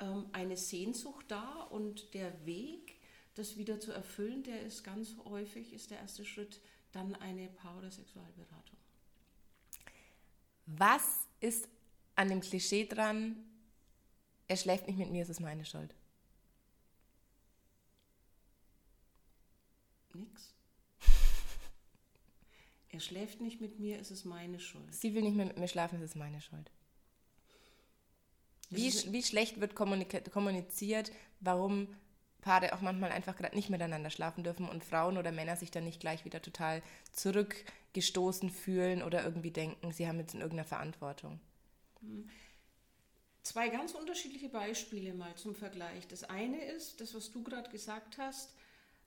ähm, 0.00 0.26
eine 0.32 0.56
Sehnsucht 0.56 1.26
da 1.28 1.62
und 1.70 2.12
der 2.14 2.44
Weg, 2.44 2.96
das 3.34 3.56
wieder 3.56 3.80
zu 3.80 3.92
erfüllen, 3.92 4.42
der 4.42 4.62
ist 4.62 4.84
ganz 4.84 5.16
häufig, 5.24 5.72
ist 5.72 5.90
der 5.90 5.98
erste 5.98 6.24
Schritt 6.24 6.60
dann 6.92 7.14
eine 7.16 7.48
Paar- 7.48 7.78
oder 7.78 7.90
Sexualberatung. 7.90 8.78
Was 10.66 11.26
ist 11.40 11.68
an 12.16 12.28
dem 12.28 12.40
Klischee 12.40 12.86
dran, 12.86 13.36
er 14.48 14.56
schläft 14.56 14.86
nicht 14.86 14.98
mit 14.98 15.10
mir, 15.10 15.22
es 15.22 15.30
ist 15.30 15.40
meine 15.40 15.64
Schuld. 15.64 15.94
Nix. 20.12 20.52
Er 22.92 22.98
schläft 22.98 23.40
nicht 23.40 23.60
mit 23.60 23.78
mir, 23.78 24.00
es 24.00 24.10
ist 24.10 24.24
meine 24.24 24.58
Schuld. 24.58 24.92
Sie 24.92 25.14
will 25.14 25.22
nicht 25.22 25.36
mehr 25.36 25.46
mit 25.46 25.56
mir 25.56 25.68
schlafen, 25.68 26.02
es 26.02 26.10
ist 26.10 26.16
meine 26.16 26.40
Schuld. 26.40 26.72
Wie, 28.68 28.92
wie 29.12 29.22
schlecht 29.22 29.60
wird 29.60 29.76
kommuniziert, 29.76 31.12
warum 31.38 31.86
Paare 32.40 32.74
auch 32.74 32.80
manchmal 32.80 33.10
einfach 33.10 33.36
gerade 33.36 33.54
nicht 33.56 33.70
miteinander 33.70 34.10
schlafen 34.10 34.44
dürfen 34.44 34.68
und 34.68 34.84
Frauen 34.84 35.18
oder 35.18 35.32
Männer 35.32 35.56
sich 35.56 35.70
dann 35.70 35.84
nicht 35.84 36.00
gleich 36.00 36.24
wieder 36.24 36.42
total 36.42 36.82
zurückgestoßen 37.12 38.50
fühlen 38.50 39.02
oder 39.02 39.24
irgendwie 39.24 39.50
denken, 39.50 39.92
sie 39.92 40.06
haben 40.08 40.18
jetzt 40.18 40.34
in 40.34 40.40
irgendeiner 40.40 40.68
Verantwortung. 40.68 41.40
Hm. 42.00 42.28
Zwei 43.42 43.68
ganz 43.68 43.92
unterschiedliche 43.92 44.48
Beispiele 44.48 45.14
mal 45.14 45.34
zum 45.34 45.54
Vergleich. 45.54 46.06
Das 46.06 46.24
eine 46.24 46.62
ist, 46.62 47.00
das, 47.00 47.14
was 47.14 47.30
du 47.30 47.42
gerade 47.42 47.70
gesagt 47.70 48.18
hast, 48.18 48.54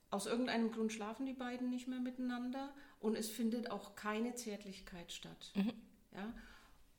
aus 0.09 0.25
irgendeinem 0.25 0.71
Grund 0.71 0.91
schlafen 0.91 1.25
die 1.25 1.33
beiden 1.33 1.69
nicht 1.69 1.87
mehr 1.87 1.99
miteinander 1.99 2.73
und 2.99 3.15
es 3.15 3.29
findet 3.29 3.71
auch 3.71 3.95
keine 3.95 4.35
Zärtlichkeit 4.35 5.11
statt. 5.11 5.51
Mhm. 5.55 5.73
Ja? 6.13 6.33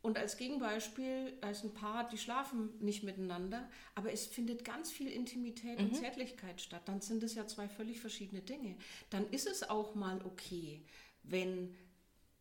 Und 0.04 0.18
als 0.18 0.36
Gegenbeispiel, 0.36 1.32
da 1.40 1.48
ist 1.48 1.64
ein 1.64 1.72
Paar, 1.72 2.06
die 2.10 2.18
schlafen 2.18 2.68
nicht 2.78 3.04
miteinander, 3.04 3.66
aber 3.94 4.12
es 4.12 4.26
findet 4.26 4.62
ganz 4.62 4.92
viel 4.92 5.08
Intimität 5.08 5.80
mhm. 5.80 5.86
und 5.86 5.96
Zärtlichkeit 5.96 6.60
statt. 6.60 6.82
Dann 6.84 7.00
sind 7.00 7.22
es 7.22 7.34
ja 7.34 7.46
zwei 7.46 7.70
völlig 7.70 8.02
verschiedene 8.02 8.42
Dinge. 8.42 8.76
Dann 9.08 9.26
ist 9.30 9.46
es 9.46 9.62
auch 9.62 9.94
mal 9.94 10.20
okay, 10.26 10.82
wenn 11.22 11.74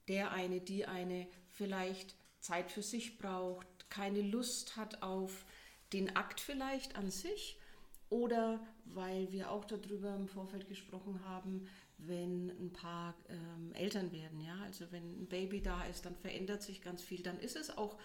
der 0.10 0.32
eine, 0.32 0.60
die 0.60 0.88
eine 0.88 1.26
vielleicht 1.48 2.18
Zeit 2.42 2.70
für 2.70 2.82
sich 2.82 3.18
braucht, 3.18 3.90
keine 3.90 4.24
Lust 4.24 4.76
hat 4.76 5.02
auf 5.02 5.46
den 5.94 6.18
Akt 6.18 6.42
vielleicht 6.42 6.98
an 6.98 7.12
sich 7.12 7.58
oder 8.10 8.60
weil 8.84 9.32
wir 9.32 9.50
auch 9.50 9.64
darüber 9.64 10.14
im 10.14 10.28
Vorfeld 10.28 10.68
gesprochen 10.68 11.24
haben, 11.24 11.70
wenn 12.08 12.50
ein 12.50 12.74
paar 12.74 13.16
ähm, 13.30 13.74
Eltern 13.74 14.12
werden, 14.12 14.40
ja, 14.42 14.58
also 14.64 14.92
wenn 14.92 15.24
ein 15.24 15.28
Baby 15.28 15.62
da 15.62 15.84
ist, 15.86 16.06
dann 16.06 16.16
verändert 16.16 16.62
sich 16.62 16.82
ganz 16.82 17.02
viel, 17.02 17.22
dann 17.22 17.40
ist 17.40 17.56
es 17.56 17.78
auch 17.78 17.98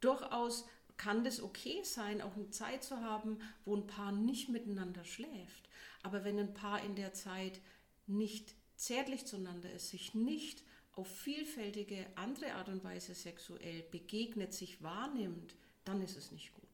durchaus 0.00 0.66
kann 0.96 1.24
das 1.24 1.42
okay 1.42 1.82
sein, 1.82 2.22
auch 2.22 2.34
eine 2.36 2.50
Zeit 2.50 2.82
zu 2.82 3.00
haben, 3.00 3.38
wo 3.64 3.76
ein 3.76 3.86
Paar 3.86 4.12
nicht 4.12 4.48
miteinander 4.48 5.04
schläft. 5.04 5.68
Aber 6.02 6.24
wenn 6.24 6.38
ein 6.38 6.54
Paar 6.54 6.82
in 6.84 6.94
der 6.94 7.12
Zeit 7.12 7.60
nicht 8.06 8.54
zärtlich 8.76 9.26
zueinander 9.26 9.70
ist, 9.72 9.90
sich 9.90 10.14
nicht 10.14 10.62
auf 10.94 11.08
vielfältige 11.08 12.06
andere 12.14 12.54
Art 12.54 12.68
und 12.68 12.82
Weise 12.84 13.14
sexuell 13.14 13.82
begegnet, 13.90 14.54
sich 14.54 14.82
wahrnimmt, 14.82 15.54
dann 15.84 16.02
ist 16.02 16.16
es 16.16 16.32
nicht 16.32 16.54
gut. 16.54 16.64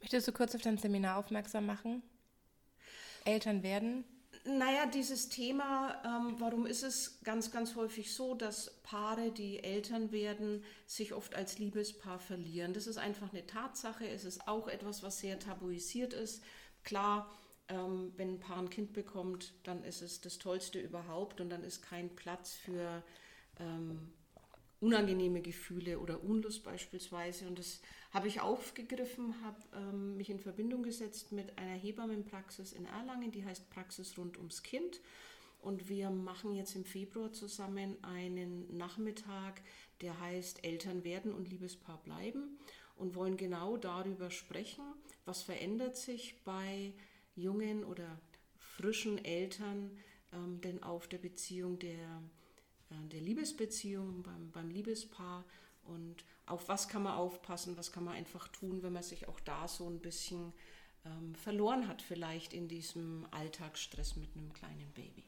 Möchtest 0.00 0.26
du 0.26 0.32
kurz 0.32 0.54
auf 0.54 0.62
dein 0.62 0.78
Seminar 0.78 1.18
aufmerksam 1.18 1.66
machen? 1.66 2.02
Eltern 3.24 3.62
werden? 3.62 4.04
Naja, 4.44 4.86
dieses 4.86 5.28
Thema, 5.28 6.02
ähm, 6.04 6.34
warum 6.40 6.66
ist 6.66 6.82
es 6.82 7.20
ganz, 7.22 7.52
ganz 7.52 7.76
häufig 7.76 8.12
so, 8.12 8.34
dass 8.34 8.82
Paare, 8.82 9.30
die 9.30 9.62
Eltern 9.62 10.10
werden, 10.10 10.64
sich 10.84 11.12
oft 11.12 11.36
als 11.36 11.58
Liebespaar 11.58 12.18
verlieren? 12.18 12.74
Das 12.74 12.88
ist 12.88 12.98
einfach 12.98 13.32
eine 13.32 13.46
Tatsache. 13.46 14.08
Es 14.08 14.24
ist 14.24 14.48
auch 14.48 14.66
etwas, 14.66 15.04
was 15.04 15.20
sehr 15.20 15.38
tabuisiert 15.38 16.12
ist. 16.12 16.42
Klar, 16.82 17.30
ähm, 17.68 18.12
wenn 18.16 18.34
ein 18.34 18.40
Paar 18.40 18.58
ein 18.58 18.70
Kind 18.70 18.92
bekommt, 18.92 19.54
dann 19.62 19.84
ist 19.84 20.02
es 20.02 20.20
das 20.20 20.38
Tollste 20.38 20.80
überhaupt 20.80 21.40
und 21.40 21.48
dann 21.50 21.62
ist 21.62 21.80
kein 21.82 22.14
Platz 22.16 22.54
für 22.54 23.04
ähm, 23.60 24.12
unangenehme 24.82 25.40
Gefühle 25.40 26.00
oder 26.00 26.22
Unlust 26.24 26.64
beispielsweise. 26.64 27.46
Und 27.46 27.58
das 27.58 27.80
habe 28.10 28.26
ich 28.26 28.40
aufgegriffen, 28.40 29.34
habe 29.42 29.62
ähm, 29.74 30.16
mich 30.16 30.28
in 30.28 30.40
Verbindung 30.40 30.82
gesetzt 30.82 31.32
mit 31.32 31.56
einer 31.56 31.74
Hebammenpraxis 31.74 32.72
in 32.72 32.84
Erlangen, 32.84 33.30
die 33.30 33.44
heißt 33.44 33.70
Praxis 33.70 34.18
rund 34.18 34.36
ums 34.36 34.62
Kind. 34.62 35.00
Und 35.60 35.88
wir 35.88 36.10
machen 36.10 36.54
jetzt 36.54 36.74
im 36.74 36.84
Februar 36.84 37.32
zusammen 37.32 37.96
einen 38.02 38.76
Nachmittag, 38.76 39.62
der 40.00 40.18
heißt 40.18 40.64
Eltern 40.64 41.04
werden 41.04 41.32
und 41.32 41.48
Liebespaar 41.48 42.02
bleiben 42.02 42.58
und 42.96 43.14
wollen 43.14 43.36
genau 43.36 43.76
darüber 43.76 44.32
sprechen, 44.32 44.82
was 45.24 45.42
verändert 45.42 45.96
sich 45.96 46.42
bei 46.44 46.92
jungen 47.36 47.84
oder 47.84 48.20
frischen 48.58 49.24
Eltern 49.24 49.96
ähm, 50.32 50.60
denn 50.60 50.82
auf 50.82 51.06
der 51.06 51.18
Beziehung 51.18 51.78
der, 51.78 52.22
der 53.10 53.20
Liebesbeziehung, 53.20 54.22
beim, 54.22 54.50
beim 54.50 54.70
Liebespaar 54.70 55.44
und 55.84 56.24
auf 56.46 56.68
was 56.68 56.88
kann 56.88 57.02
man 57.02 57.14
aufpassen, 57.14 57.76
was 57.76 57.92
kann 57.92 58.04
man 58.04 58.14
einfach 58.14 58.48
tun, 58.48 58.82
wenn 58.82 58.92
man 58.92 59.02
sich 59.02 59.28
auch 59.28 59.40
da 59.40 59.68
so 59.68 59.88
ein 59.88 60.00
bisschen 60.00 60.52
ähm, 61.04 61.34
verloren 61.34 61.88
hat, 61.88 62.02
vielleicht 62.02 62.52
in 62.52 62.68
diesem 62.68 63.26
Alltagsstress 63.30 64.16
mit 64.16 64.36
einem 64.36 64.52
kleinen 64.52 64.90
Baby. 64.94 65.24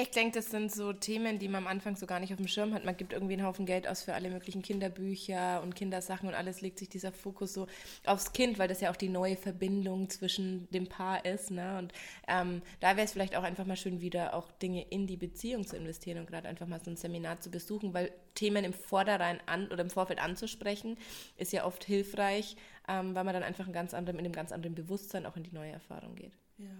Ich 0.00 0.12
denke, 0.12 0.38
das 0.38 0.52
sind 0.52 0.70
so 0.70 0.92
Themen, 0.92 1.40
die 1.40 1.48
man 1.48 1.64
am 1.64 1.66
Anfang 1.66 1.96
so 1.96 2.06
gar 2.06 2.20
nicht 2.20 2.32
auf 2.32 2.36
dem 2.36 2.46
Schirm 2.46 2.72
hat. 2.72 2.84
Man 2.84 2.96
gibt 2.96 3.12
irgendwie 3.12 3.32
einen 3.32 3.44
Haufen 3.44 3.66
Geld 3.66 3.88
aus 3.88 4.04
für 4.04 4.14
alle 4.14 4.30
möglichen 4.30 4.62
Kinderbücher 4.62 5.60
und 5.60 5.74
Kindersachen 5.74 6.28
und 6.28 6.36
alles 6.36 6.60
legt 6.60 6.78
sich 6.78 6.88
dieser 6.88 7.10
Fokus 7.10 7.52
so 7.52 7.66
aufs 8.06 8.32
Kind, 8.32 8.60
weil 8.60 8.68
das 8.68 8.80
ja 8.80 8.92
auch 8.92 8.96
die 8.96 9.08
neue 9.08 9.36
Verbindung 9.36 10.08
zwischen 10.08 10.70
dem 10.70 10.86
Paar 10.86 11.24
ist. 11.24 11.50
Ne? 11.50 11.78
Und 11.78 11.92
ähm, 12.28 12.62
da 12.78 12.94
wäre 12.94 13.06
es 13.06 13.12
vielleicht 13.12 13.34
auch 13.34 13.42
einfach 13.42 13.66
mal 13.66 13.74
schön, 13.74 14.00
wieder 14.00 14.34
auch 14.34 14.52
Dinge 14.52 14.86
in 14.88 15.08
die 15.08 15.16
Beziehung 15.16 15.66
zu 15.66 15.76
investieren 15.76 16.18
und 16.18 16.28
gerade 16.28 16.46
einfach 16.46 16.68
mal 16.68 16.80
so 16.80 16.92
ein 16.92 16.96
Seminar 16.96 17.40
zu 17.40 17.50
besuchen, 17.50 17.92
weil 17.92 18.12
Themen 18.36 18.64
im 18.64 18.74
Vorderein 18.74 19.40
an 19.46 19.66
oder 19.66 19.82
im 19.82 19.90
Vorfeld 19.90 20.22
anzusprechen, 20.22 20.96
ist 21.38 21.52
ja 21.52 21.64
oft 21.64 21.82
hilfreich, 21.82 22.54
ähm, 22.86 23.16
weil 23.16 23.24
man 23.24 23.34
dann 23.34 23.42
einfach 23.42 23.66
ein 23.66 23.72
ganz 23.72 23.94
anderem, 23.94 24.20
in 24.20 24.26
einem 24.26 24.34
ganz 24.34 24.52
anderen 24.52 24.76
Bewusstsein 24.76 25.26
auch 25.26 25.36
in 25.36 25.42
die 25.42 25.52
neue 25.52 25.72
Erfahrung 25.72 26.14
geht. 26.14 26.34
Ja, 26.58 26.70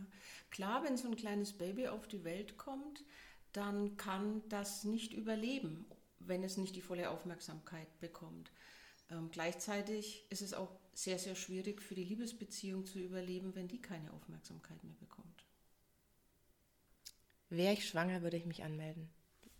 klar, 0.50 0.84
wenn 0.84 0.96
so 0.96 1.08
ein 1.08 1.16
kleines 1.16 1.52
Baby 1.52 1.88
auf 1.88 2.06
die 2.08 2.24
Welt 2.24 2.56
kommt, 2.56 3.04
dann 3.52 3.96
kann 3.96 4.42
das 4.48 4.84
nicht 4.84 5.12
überleben, 5.12 5.86
wenn 6.18 6.42
es 6.44 6.56
nicht 6.56 6.76
die 6.76 6.82
volle 6.82 7.10
Aufmerksamkeit 7.10 7.98
bekommt. 8.00 8.52
Ähm, 9.10 9.30
gleichzeitig 9.30 10.26
ist 10.30 10.42
es 10.42 10.54
auch 10.54 10.70
sehr, 10.92 11.18
sehr 11.18 11.34
schwierig 11.34 11.80
für 11.80 11.94
die 11.94 12.04
Liebesbeziehung 12.04 12.84
zu 12.86 12.98
überleben, 12.98 13.54
wenn 13.54 13.68
die 13.68 13.80
keine 13.80 14.12
Aufmerksamkeit 14.12 14.82
mehr 14.84 14.96
bekommt. 15.00 15.44
Wäre 17.50 17.72
ich 17.72 17.88
schwanger, 17.88 18.22
würde 18.22 18.36
ich 18.36 18.46
mich 18.46 18.64
anmelden. 18.64 19.08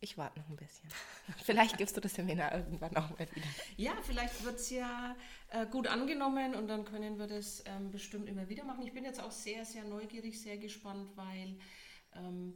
Ich 0.01 0.17
warte 0.17 0.39
noch 0.39 0.49
ein 0.49 0.57
bisschen. 0.57 0.89
vielleicht 1.45 1.77
gibst 1.77 1.97
du 1.97 2.01
das 2.01 2.15
Seminar 2.15 2.55
irgendwann 2.55 2.97
auch 2.97 3.11
mal 3.11 3.29
wieder. 3.35 3.47
Ja, 3.77 3.93
vielleicht 4.03 4.45
wird 4.45 4.57
es 4.57 4.71
ja 4.71 5.17
äh, 5.49 5.67
gut 5.67 5.89
angenommen 5.89 6.55
und 6.55 6.69
dann 6.69 6.85
können 6.85 7.19
wir 7.19 7.27
das 7.27 7.65
ähm, 7.67 7.91
bestimmt 7.91 8.29
immer 8.29 8.49
wieder 8.49 8.65
machen. 8.65 8.87
Ich 8.87 8.93
bin 8.93 9.05
jetzt 9.05 9.21
auch 9.21 9.33
sehr, 9.33 9.65
sehr 9.65 9.85
neugierig, 9.85 10.41
sehr 10.41 10.57
gespannt, 10.57 11.11
weil 11.17 11.59
ähm, 12.15 12.55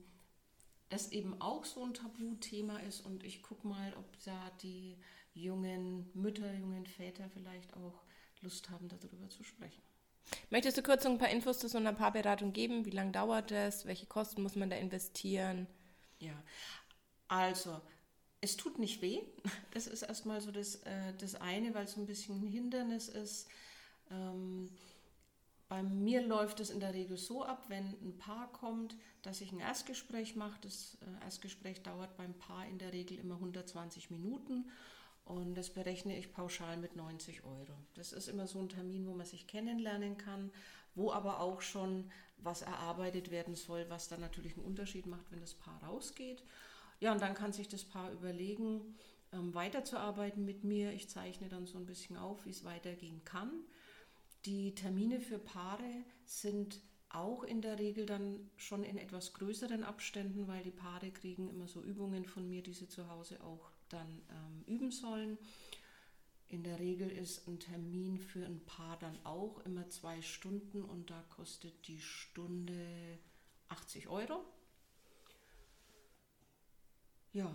das 0.88 1.11
eben 1.11 1.40
auch 1.40 1.64
so 1.64 1.85
ein 1.85 1.94
Tabuthema 1.94 2.78
ist 2.81 3.00
und 3.00 3.24
ich 3.24 3.42
gucke 3.42 3.66
mal, 3.66 3.92
ob 3.96 4.22
da 4.24 4.50
die 4.62 4.98
jungen 5.35 6.11
Mütter, 6.14 6.52
jungen 6.55 6.87
Väter 6.87 7.28
vielleicht 7.31 7.74
auch 7.74 8.02
Lust 8.40 8.70
haben, 8.70 8.88
darüber 8.88 9.28
zu 9.31 9.42
sprechen. 9.42 9.83
Möchtest 10.50 10.76
du 10.76 10.83
kurz 10.83 11.07
ein 11.07 11.18
paar 11.18 11.31
Infos 11.31 11.59
zu 11.59 11.68
so 11.68 11.78
einer 11.78 11.92
Paarberatung 11.92 12.52
geben? 12.52 12.85
Wie 12.85 12.90
lange 12.90 13.12
dauert 13.12 13.50
das? 13.50 13.87
Welche 13.87 14.07
Kosten 14.07 14.42
muss 14.42 14.55
man 14.55 14.70
da 14.70 14.76
investieren? 14.76 15.66
Ja, 16.18 16.40
also, 17.32 17.80
es 18.42 18.58
tut 18.58 18.78
nicht 18.78 19.00
weh. 19.00 19.22
Das 19.72 19.86
ist 19.86 20.02
erstmal 20.02 20.42
so 20.42 20.50
das, 20.52 20.76
äh, 20.82 21.14
das 21.18 21.34
eine, 21.34 21.72
weil 21.72 21.84
es 21.84 21.96
ein 21.96 22.04
bisschen 22.04 22.42
ein 22.42 22.46
Hindernis 22.46 23.08
ist. 23.08 23.48
Ähm, 24.10 24.68
bei 25.66 25.82
mir 25.82 26.20
läuft 26.20 26.60
es 26.60 26.68
in 26.68 26.78
der 26.78 26.92
Regel 26.92 27.16
so 27.16 27.42
ab, 27.42 27.64
wenn 27.68 27.86
ein 28.02 28.18
Paar 28.18 28.52
kommt, 28.52 28.96
dass 29.22 29.40
ich 29.40 29.50
ein 29.50 29.60
Erstgespräch 29.60 30.36
mache. 30.36 30.58
Das 30.60 30.98
äh, 31.00 31.24
Erstgespräch 31.24 31.82
dauert 31.82 32.18
beim 32.18 32.34
Paar 32.34 32.66
in 32.66 32.76
der 32.76 32.92
Regel 32.92 33.18
immer 33.18 33.36
120 33.36 34.10
Minuten 34.10 34.70
und 35.24 35.54
das 35.54 35.70
berechne 35.70 36.18
ich 36.18 36.34
pauschal 36.34 36.76
mit 36.76 36.96
90 36.96 37.44
Euro. 37.44 37.72
Das 37.94 38.12
ist 38.12 38.28
immer 38.28 38.46
so 38.46 38.58
ein 38.58 38.68
Termin, 38.68 39.06
wo 39.06 39.14
man 39.14 39.24
sich 39.24 39.46
kennenlernen 39.46 40.18
kann, 40.18 40.52
wo 40.94 41.10
aber 41.12 41.40
auch 41.40 41.62
schon 41.62 42.10
was 42.36 42.60
erarbeitet 42.60 43.30
werden 43.30 43.54
soll, 43.54 43.88
was 43.88 44.08
dann 44.08 44.20
natürlich 44.20 44.54
einen 44.58 44.66
Unterschied 44.66 45.06
macht, 45.06 45.30
wenn 45.30 45.40
das 45.40 45.54
Paar 45.54 45.82
rausgeht. 45.84 46.44
Ja, 47.02 47.10
und 47.10 47.20
dann 47.20 47.34
kann 47.34 47.52
sich 47.52 47.66
das 47.66 47.82
Paar 47.82 48.12
überlegen, 48.12 48.94
ähm, 49.32 49.52
weiterzuarbeiten 49.54 50.44
mit 50.44 50.62
mir. 50.62 50.92
Ich 50.92 51.08
zeichne 51.08 51.48
dann 51.48 51.66
so 51.66 51.76
ein 51.76 51.84
bisschen 51.84 52.16
auf, 52.16 52.46
wie 52.46 52.50
es 52.50 52.62
weitergehen 52.62 53.24
kann. 53.24 53.50
Die 54.44 54.72
Termine 54.76 55.20
für 55.20 55.40
Paare 55.40 56.04
sind 56.26 56.80
auch 57.08 57.42
in 57.42 57.60
der 57.60 57.80
Regel 57.80 58.06
dann 58.06 58.48
schon 58.56 58.84
in 58.84 58.98
etwas 58.98 59.34
größeren 59.34 59.82
Abständen, 59.82 60.46
weil 60.46 60.62
die 60.62 60.70
Paare 60.70 61.10
kriegen 61.10 61.50
immer 61.50 61.66
so 61.66 61.82
Übungen 61.82 62.24
von 62.24 62.48
mir, 62.48 62.62
die 62.62 62.72
sie 62.72 62.86
zu 62.86 63.08
Hause 63.08 63.42
auch 63.42 63.72
dann 63.88 64.22
ähm, 64.30 64.72
üben 64.72 64.92
sollen. 64.92 65.38
In 66.50 66.62
der 66.62 66.78
Regel 66.78 67.10
ist 67.10 67.48
ein 67.48 67.58
Termin 67.58 68.16
für 68.20 68.46
ein 68.46 68.60
Paar 68.64 68.96
dann 69.00 69.18
auch 69.26 69.58
immer 69.66 69.90
zwei 69.90 70.22
Stunden 70.22 70.84
und 70.84 71.10
da 71.10 71.20
kostet 71.30 71.88
die 71.88 72.00
Stunde 72.00 73.18
80 73.70 74.06
Euro. 74.06 74.44
Ja, 77.32 77.50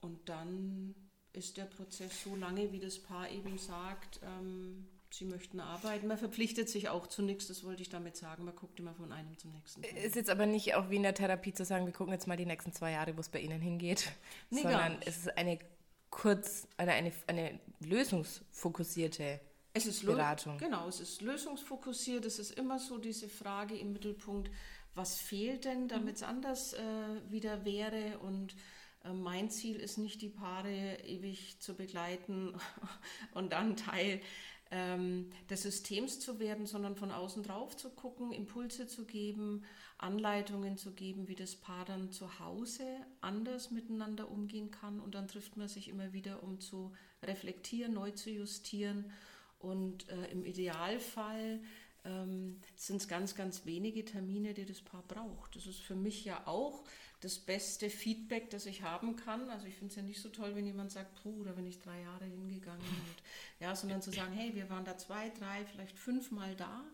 und 0.00 0.28
dann 0.28 0.94
ist 1.32 1.56
der 1.56 1.64
Prozess 1.64 2.22
so 2.24 2.36
lange, 2.36 2.72
wie 2.72 2.78
das 2.78 2.98
Paar 2.98 3.30
eben 3.30 3.58
sagt, 3.58 4.20
ähm, 4.22 4.86
sie 5.10 5.24
möchten 5.24 5.60
arbeiten. 5.60 6.06
Man 6.06 6.18
verpflichtet 6.18 6.68
sich 6.68 6.88
auch 6.88 7.06
zu 7.06 7.22
nichts, 7.22 7.46
das 7.46 7.64
wollte 7.64 7.82
ich 7.82 7.88
damit 7.88 8.16
sagen. 8.16 8.44
Man 8.44 8.54
guckt 8.54 8.78
immer 8.78 8.94
von 8.94 9.12
einem 9.12 9.36
zum 9.38 9.52
nächsten. 9.52 9.82
Ist 9.82 10.16
jetzt 10.16 10.30
aber 10.30 10.46
nicht 10.46 10.74
auch 10.74 10.90
wie 10.90 10.96
in 10.96 11.02
der 11.02 11.14
Therapie 11.14 11.52
zu 11.52 11.64
sagen, 11.64 11.86
wir 11.86 11.92
gucken 11.92 12.12
jetzt 12.12 12.26
mal 12.26 12.36
die 12.36 12.46
nächsten 12.46 12.72
zwei 12.72 12.92
Jahre, 12.92 13.16
wo 13.16 13.20
es 13.20 13.28
bei 13.28 13.40
Ihnen 13.40 13.60
hingeht, 13.60 14.10
nee, 14.50 14.62
sondern 14.62 14.98
es 15.04 15.18
ist 15.18 15.38
eine 15.38 15.58
kurz, 16.10 16.66
eine, 16.76 16.92
eine, 16.92 17.12
eine 17.26 17.60
lösungsfokussierte 17.80 19.40
es 19.74 19.86
ist 19.86 20.06
Beratung. 20.06 20.58
Genau, 20.58 20.88
es 20.88 20.98
ist 20.98 21.22
lösungsfokussiert. 21.22 22.24
Es 22.24 22.38
ist 22.38 22.52
immer 22.58 22.78
so 22.78 22.98
diese 22.98 23.28
Frage 23.28 23.76
im 23.76 23.92
Mittelpunkt, 23.92 24.50
was 24.94 25.18
fehlt 25.20 25.64
denn, 25.64 25.86
damit 25.88 26.16
es 26.16 26.22
mhm. 26.22 26.28
anders 26.28 26.72
äh, 26.72 26.80
wieder 27.30 27.64
wäre 27.64 28.18
und 28.18 28.56
mein 29.14 29.50
Ziel 29.50 29.76
ist 29.76 29.98
nicht, 29.98 30.22
die 30.22 30.28
Paare 30.28 30.98
ewig 31.04 31.60
zu 31.60 31.74
begleiten 31.74 32.54
und 33.34 33.52
dann 33.52 33.76
Teil 33.76 34.20
ähm, 34.70 35.30
des 35.48 35.62
Systems 35.62 36.20
zu 36.20 36.38
werden, 36.38 36.66
sondern 36.66 36.96
von 36.96 37.10
außen 37.10 37.42
drauf 37.42 37.76
zu 37.76 37.90
gucken, 37.90 38.32
Impulse 38.32 38.86
zu 38.86 39.06
geben, 39.06 39.64
Anleitungen 39.96 40.76
zu 40.76 40.92
geben, 40.92 41.28
wie 41.28 41.34
das 41.34 41.56
Paar 41.56 41.84
dann 41.84 42.12
zu 42.12 42.38
Hause 42.38 42.84
anders 43.20 43.70
miteinander 43.70 44.30
umgehen 44.30 44.70
kann. 44.70 45.00
Und 45.00 45.14
dann 45.14 45.28
trifft 45.28 45.56
man 45.56 45.68
sich 45.68 45.88
immer 45.88 46.12
wieder, 46.12 46.42
um 46.42 46.60
zu 46.60 46.92
reflektieren, 47.22 47.94
neu 47.94 48.10
zu 48.10 48.30
justieren. 48.30 49.10
Und 49.58 50.08
äh, 50.08 50.30
im 50.30 50.44
Idealfall 50.44 51.60
ähm, 52.04 52.60
sind 52.76 52.96
es 52.96 53.08
ganz, 53.08 53.34
ganz 53.34 53.66
wenige 53.66 54.04
Termine, 54.04 54.54
die 54.54 54.66
das 54.66 54.80
Paar 54.80 55.02
braucht. 55.08 55.56
Das 55.56 55.66
ist 55.66 55.80
für 55.80 55.96
mich 55.96 56.24
ja 56.24 56.46
auch 56.46 56.84
das 57.20 57.38
beste 57.38 57.90
Feedback, 57.90 58.50
das 58.50 58.66
ich 58.66 58.82
haben 58.82 59.16
kann. 59.16 59.50
Also 59.50 59.66
ich 59.66 59.74
finde 59.74 59.90
es 59.90 59.96
ja 59.96 60.02
nicht 60.02 60.20
so 60.20 60.28
toll, 60.28 60.54
wenn 60.54 60.66
jemand 60.66 60.92
sagt, 60.92 61.22
puh, 61.22 61.42
da 61.44 61.52
bin 61.52 61.66
ich 61.66 61.78
drei 61.80 62.00
Jahre 62.00 62.24
hingegangen. 62.24 62.80
Und, 62.86 63.22
ja, 63.60 63.74
sondern 63.74 64.02
zu 64.02 64.12
sagen, 64.12 64.32
hey, 64.32 64.54
wir 64.54 64.70
waren 64.70 64.84
da 64.84 64.96
zwei, 64.96 65.30
drei, 65.30 65.64
vielleicht 65.64 65.98
fünfmal 65.98 66.54
da 66.54 66.84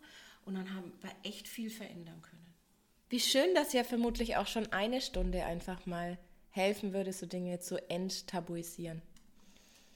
und 0.45 0.55
dann 0.55 0.75
haben 0.75 0.93
wir 1.01 1.11
echt 1.23 1.49
viel 1.49 1.71
verändern 1.71 2.21
können. 2.23 2.45
Wie 3.09 3.21
schön, 3.21 3.55
dass 3.55 3.73
ja 3.73 3.85
vermutlich 3.85 4.37
auch 4.37 4.47
schon 4.47 4.73
eine 4.73 5.01
Stunde 5.01 5.45
einfach 5.45 5.87
mal 5.87 6.19
helfen 6.51 6.93
würde, 6.93 7.13
so 7.13 7.27
Dinge 7.27 7.61
zu 7.61 7.79
enttabuisieren. 7.91 9.03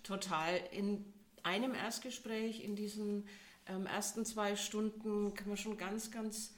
Total. 0.03 0.61
In 0.73 1.05
einem 1.43 1.75
Erstgespräch, 1.75 2.63
in 2.63 2.77
diesen 2.77 3.27
ähm, 3.67 3.87
ersten 3.87 4.25
zwei 4.25 4.57
Stunden 4.57 5.35
kann 5.35 5.49
man 5.49 5.57
schon 5.57 5.77
ganz, 5.77 6.11
ganz 6.11 6.55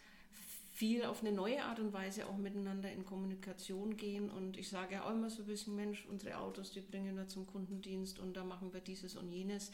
viel 0.81 1.05
auf 1.05 1.21
eine 1.21 1.31
neue 1.31 1.63
Art 1.63 1.79
und 1.79 1.93
Weise 1.93 2.27
auch 2.27 2.39
miteinander 2.39 2.91
in 2.91 3.05
Kommunikation 3.05 3.99
gehen. 3.99 4.31
Und 4.31 4.57
ich 4.57 4.71
sage 4.71 4.95
ja 4.95 5.05
auch 5.05 5.11
immer 5.11 5.29
so 5.29 5.43
ein 5.43 5.47
bisschen, 5.47 5.77
Mensch, 5.77 6.07
unsere 6.07 6.39
Autos, 6.39 6.73
die 6.73 6.81
bringen 6.81 7.19
wir 7.19 7.29
zum 7.29 7.47
Kundendienst 7.47 8.19
und 8.19 8.35
da 8.35 8.45
machen 8.45 8.73
wir 8.73 8.81
dieses 8.81 9.15
und 9.15 9.31
jenes. 9.31 9.73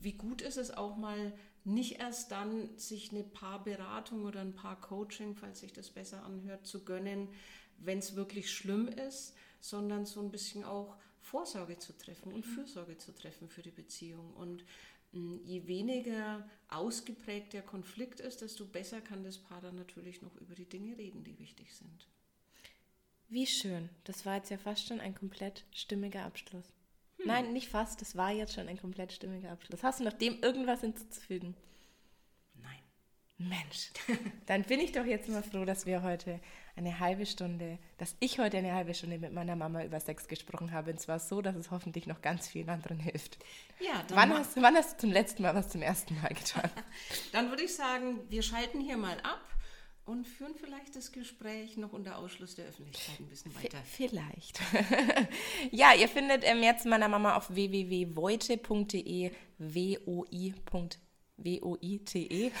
Wie 0.00 0.14
gut 0.14 0.40
ist 0.40 0.56
es 0.56 0.70
auch 0.70 0.96
mal 0.96 1.34
nicht 1.64 2.00
erst 2.00 2.32
dann, 2.32 2.70
sich 2.78 3.10
eine 3.10 3.22
Paarberatung 3.22 4.24
oder 4.24 4.40
ein 4.40 4.54
Paar-Coaching, 4.54 5.34
falls 5.34 5.60
sich 5.60 5.74
das 5.74 5.90
besser 5.90 6.24
anhört, 6.24 6.66
zu 6.66 6.86
gönnen, 6.86 7.28
wenn 7.76 7.98
es 7.98 8.16
wirklich 8.16 8.50
schlimm 8.50 8.88
ist, 8.88 9.34
sondern 9.60 10.06
so 10.06 10.20
ein 10.20 10.30
bisschen 10.30 10.64
auch 10.64 10.96
Vorsorge 11.20 11.78
zu 11.78 11.92
treffen 11.98 12.32
und 12.32 12.46
mhm. 12.46 12.50
Fürsorge 12.50 12.96
zu 12.96 13.14
treffen 13.14 13.50
für 13.50 13.60
die 13.60 13.70
Beziehung. 13.70 14.32
Und 14.32 14.64
je 15.14 15.66
weniger 15.66 16.48
ausgeprägt 16.68 17.52
der 17.52 17.62
Konflikt 17.62 18.20
ist, 18.20 18.42
desto 18.42 18.66
besser 18.66 19.00
kann 19.00 19.22
das 19.22 19.38
Paar 19.38 19.60
dann 19.60 19.76
natürlich 19.76 20.22
noch 20.22 20.34
über 20.36 20.54
die 20.54 20.68
Dinge 20.68 20.96
reden, 20.98 21.24
die 21.24 21.38
wichtig 21.38 21.74
sind. 21.74 22.08
Wie 23.28 23.46
schön. 23.46 23.88
Das 24.04 24.26
war 24.26 24.36
jetzt 24.36 24.50
ja 24.50 24.58
fast 24.58 24.86
schon 24.86 25.00
ein 25.00 25.14
komplett 25.14 25.64
stimmiger 25.72 26.24
Abschluss. 26.24 26.66
Hm. 27.18 27.26
Nein, 27.26 27.52
nicht 27.52 27.68
fast. 27.68 28.00
Das 28.00 28.16
war 28.16 28.32
jetzt 28.32 28.54
schon 28.54 28.68
ein 28.68 28.78
komplett 28.78 29.12
stimmiger 29.12 29.50
Abschluss. 29.50 29.82
Hast 29.82 30.00
du 30.00 30.04
noch 30.04 30.12
dem 30.12 30.40
irgendwas 30.42 30.80
hinzuzufügen? 30.80 31.54
Mensch, 33.36 33.90
dann 34.46 34.62
bin 34.62 34.78
ich 34.80 34.92
doch 34.92 35.04
jetzt 35.04 35.28
mal 35.28 35.42
froh, 35.42 35.64
dass 35.64 35.86
wir 35.86 36.02
heute 36.02 36.38
eine 36.76 37.00
halbe 37.00 37.26
Stunde, 37.26 37.78
dass 37.98 38.14
ich 38.20 38.38
heute 38.38 38.58
eine 38.58 38.74
halbe 38.74 38.94
Stunde 38.94 39.18
mit 39.18 39.32
meiner 39.32 39.56
Mama 39.56 39.84
über 39.84 39.98
Sex 39.98 40.28
gesprochen 40.28 40.70
habe. 40.72 40.92
Und 40.92 41.00
zwar 41.00 41.18
so, 41.18 41.42
dass 41.42 41.56
es 41.56 41.72
hoffentlich 41.72 42.06
noch 42.06 42.22
ganz 42.22 42.46
vielen 42.48 42.68
anderen 42.68 43.00
hilft. 43.00 43.38
Ja, 43.80 44.04
wann, 44.10 44.32
hast, 44.32 44.60
wann 44.60 44.76
hast 44.76 44.94
du 44.94 44.98
zum 44.98 45.10
letzten 45.10 45.42
Mal 45.42 45.54
was 45.54 45.68
zum 45.68 45.82
ersten 45.82 46.14
Mal 46.20 46.32
getan? 46.32 46.70
dann 47.32 47.50
würde 47.50 47.64
ich 47.64 47.74
sagen, 47.74 48.20
wir 48.28 48.42
schalten 48.42 48.80
hier 48.80 48.96
mal 48.96 49.18
ab 49.20 49.42
und 50.04 50.26
führen 50.26 50.54
vielleicht 50.54 50.94
das 50.94 51.10
Gespräch 51.10 51.76
noch 51.76 51.92
unter 51.92 52.18
Ausschluss 52.18 52.54
der 52.54 52.66
Öffentlichkeit 52.66 53.18
ein 53.18 53.28
bisschen 53.28 53.54
weiter. 53.56 53.78
V 53.78 53.84
vielleicht. 53.84 54.60
ja, 55.72 55.92
ihr 55.94 56.08
findet 56.08 56.44
ähm, 56.44 56.62
jetzt 56.62 56.86
meiner 56.86 57.08
Mama 57.08 57.36
auf 57.36 57.52
www.voite.de, 57.52 59.32
w-o-i.w-o-i-t-e 59.58 61.04
www.praxis.de. 61.36 62.52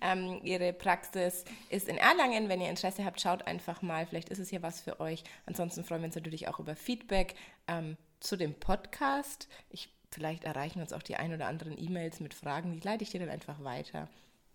Ähm, 0.00 0.40
ihre 0.42 0.72
Praxis 0.72 1.44
ist 1.70 1.88
in 1.88 1.96
Erlangen. 1.96 2.48
Wenn 2.48 2.60
ihr 2.60 2.70
Interesse 2.70 3.04
habt, 3.04 3.20
schaut 3.20 3.46
einfach 3.46 3.82
mal. 3.82 4.06
Vielleicht 4.06 4.28
ist 4.28 4.38
es 4.38 4.48
hier 4.48 4.62
was 4.62 4.80
für 4.80 5.00
euch. 5.00 5.24
Ansonsten 5.46 5.84
freuen 5.84 6.02
wir 6.02 6.06
uns 6.06 6.16
natürlich 6.16 6.48
auch 6.48 6.58
über 6.58 6.76
Feedback 6.76 7.34
ähm, 7.68 7.96
zu 8.20 8.36
dem 8.36 8.54
Podcast. 8.54 9.48
Ich, 9.70 9.92
vielleicht 10.10 10.44
erreichen 10.44 10.80
uns 10.80 10.92
auch 10.92 11.02
die 11.02 11.16
ein 11.16 11.32
oder 11.32 11.46
anderen 11.46 11.78
E-Mails 11.78 12.20
mit 12.20 12.34
Fragen. 12.34 12.72
Die 12.72 12.80
leite 12.80 13.04
ich 13.04 13.10
dir 13.10 13.20
dann 13.20 13.30
einfach 13.30 13.62
weiter. 13.62 14.08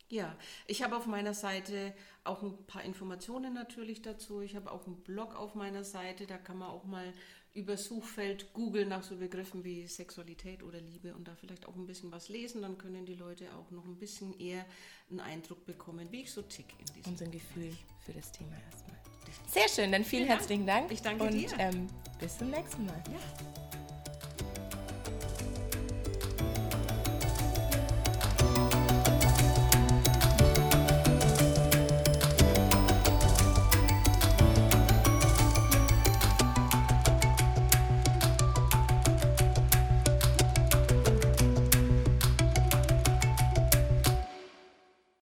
Ja, 0.10 0.36
ich 0.68 0.84
habe 0.84 0.96
auf 0.96 1.06
meiner 1.06 1.34
Seite 1.34 1.94
auch 2.24 2.42
ein 2.42 2.66
paar 2.66 2.84
Informationen 2.84 3.54
natürlich 3.54 4.02
dazu. 4.02 4.42
Ich 4.42 4.56
habe 4.56 4.72
auch 4.72 4.86
einen 4.86 5.04
Blog 5.04 5.36
auf 5.36 5.54
meiner 5.54 5.84
Seite, 5.84 6.26
da 6.26 6.38
kann 6.38 6.58
man 6.58 6.70
auch 6.70 6.86
mal 6.86 7.14
über 7.58 7.76
Suchfeld 7.76 8.54
Google 8.54 8.86
nach 8.86 9.02
so 9.02 9.16
Begriffen 9.18 9.64
wie 9.64 9.88
Sexualität 9.88 10.62
oder 10.62 10.80
Liebe 10.80 11.14
und 11.16 11.28
da 11.28 11.36
vielleicht 11.36 11.68
auch 11.68 11.76
ein 11.76 11.88
bisschen 11.88 12.12
was 12.12 12.30
lesen, 12.30 12.62
dann 12.62 12.78
können 12.78 13.06
die 13.06 13.16
Leute 13.16 13.46
auch 13.56 13.72
noch 13.72 13.86
ein 13.86 13.96
bisschen 13.96 14.40
eher 14.40 14.64
einen 15.10 15.20
Eindruck 15.20 15.66
bekommen, 15.66 16.08
wie 16.12 16.22
ich 16.22 16.32
so 16.32 16.44
tick 16.44 16.68
in 16.78 16.86
diesem 16.94 17.12
Und 17.12 17.18
so 17.18 17.26
ein 17.26 17.32
Gefühl 17.32 17.76
für 18.06 18.14
das 18.14 18.32
Thema 18.32 18.54
erstmal. 18.72 18.98
Sehr 19.48 19.68
schön, 19.68 19.92
dann 19.92 20.04
vielen, 20.04 20.26
vielen 20.26 20.28
herzlichen 20.28 20.68
Dank. 20.68 20.92
Ich 20.92 21.02
danke 21.02 21.24
und, 21.24 21.32
dir. 21.32 21.50
Ähm, 21.58 21.88
bis 22.20 22.38
zum 22.38 22.52
nächsten 22.52 22.86
Mal. 22.86 23.04
Ja. 23.12 23.67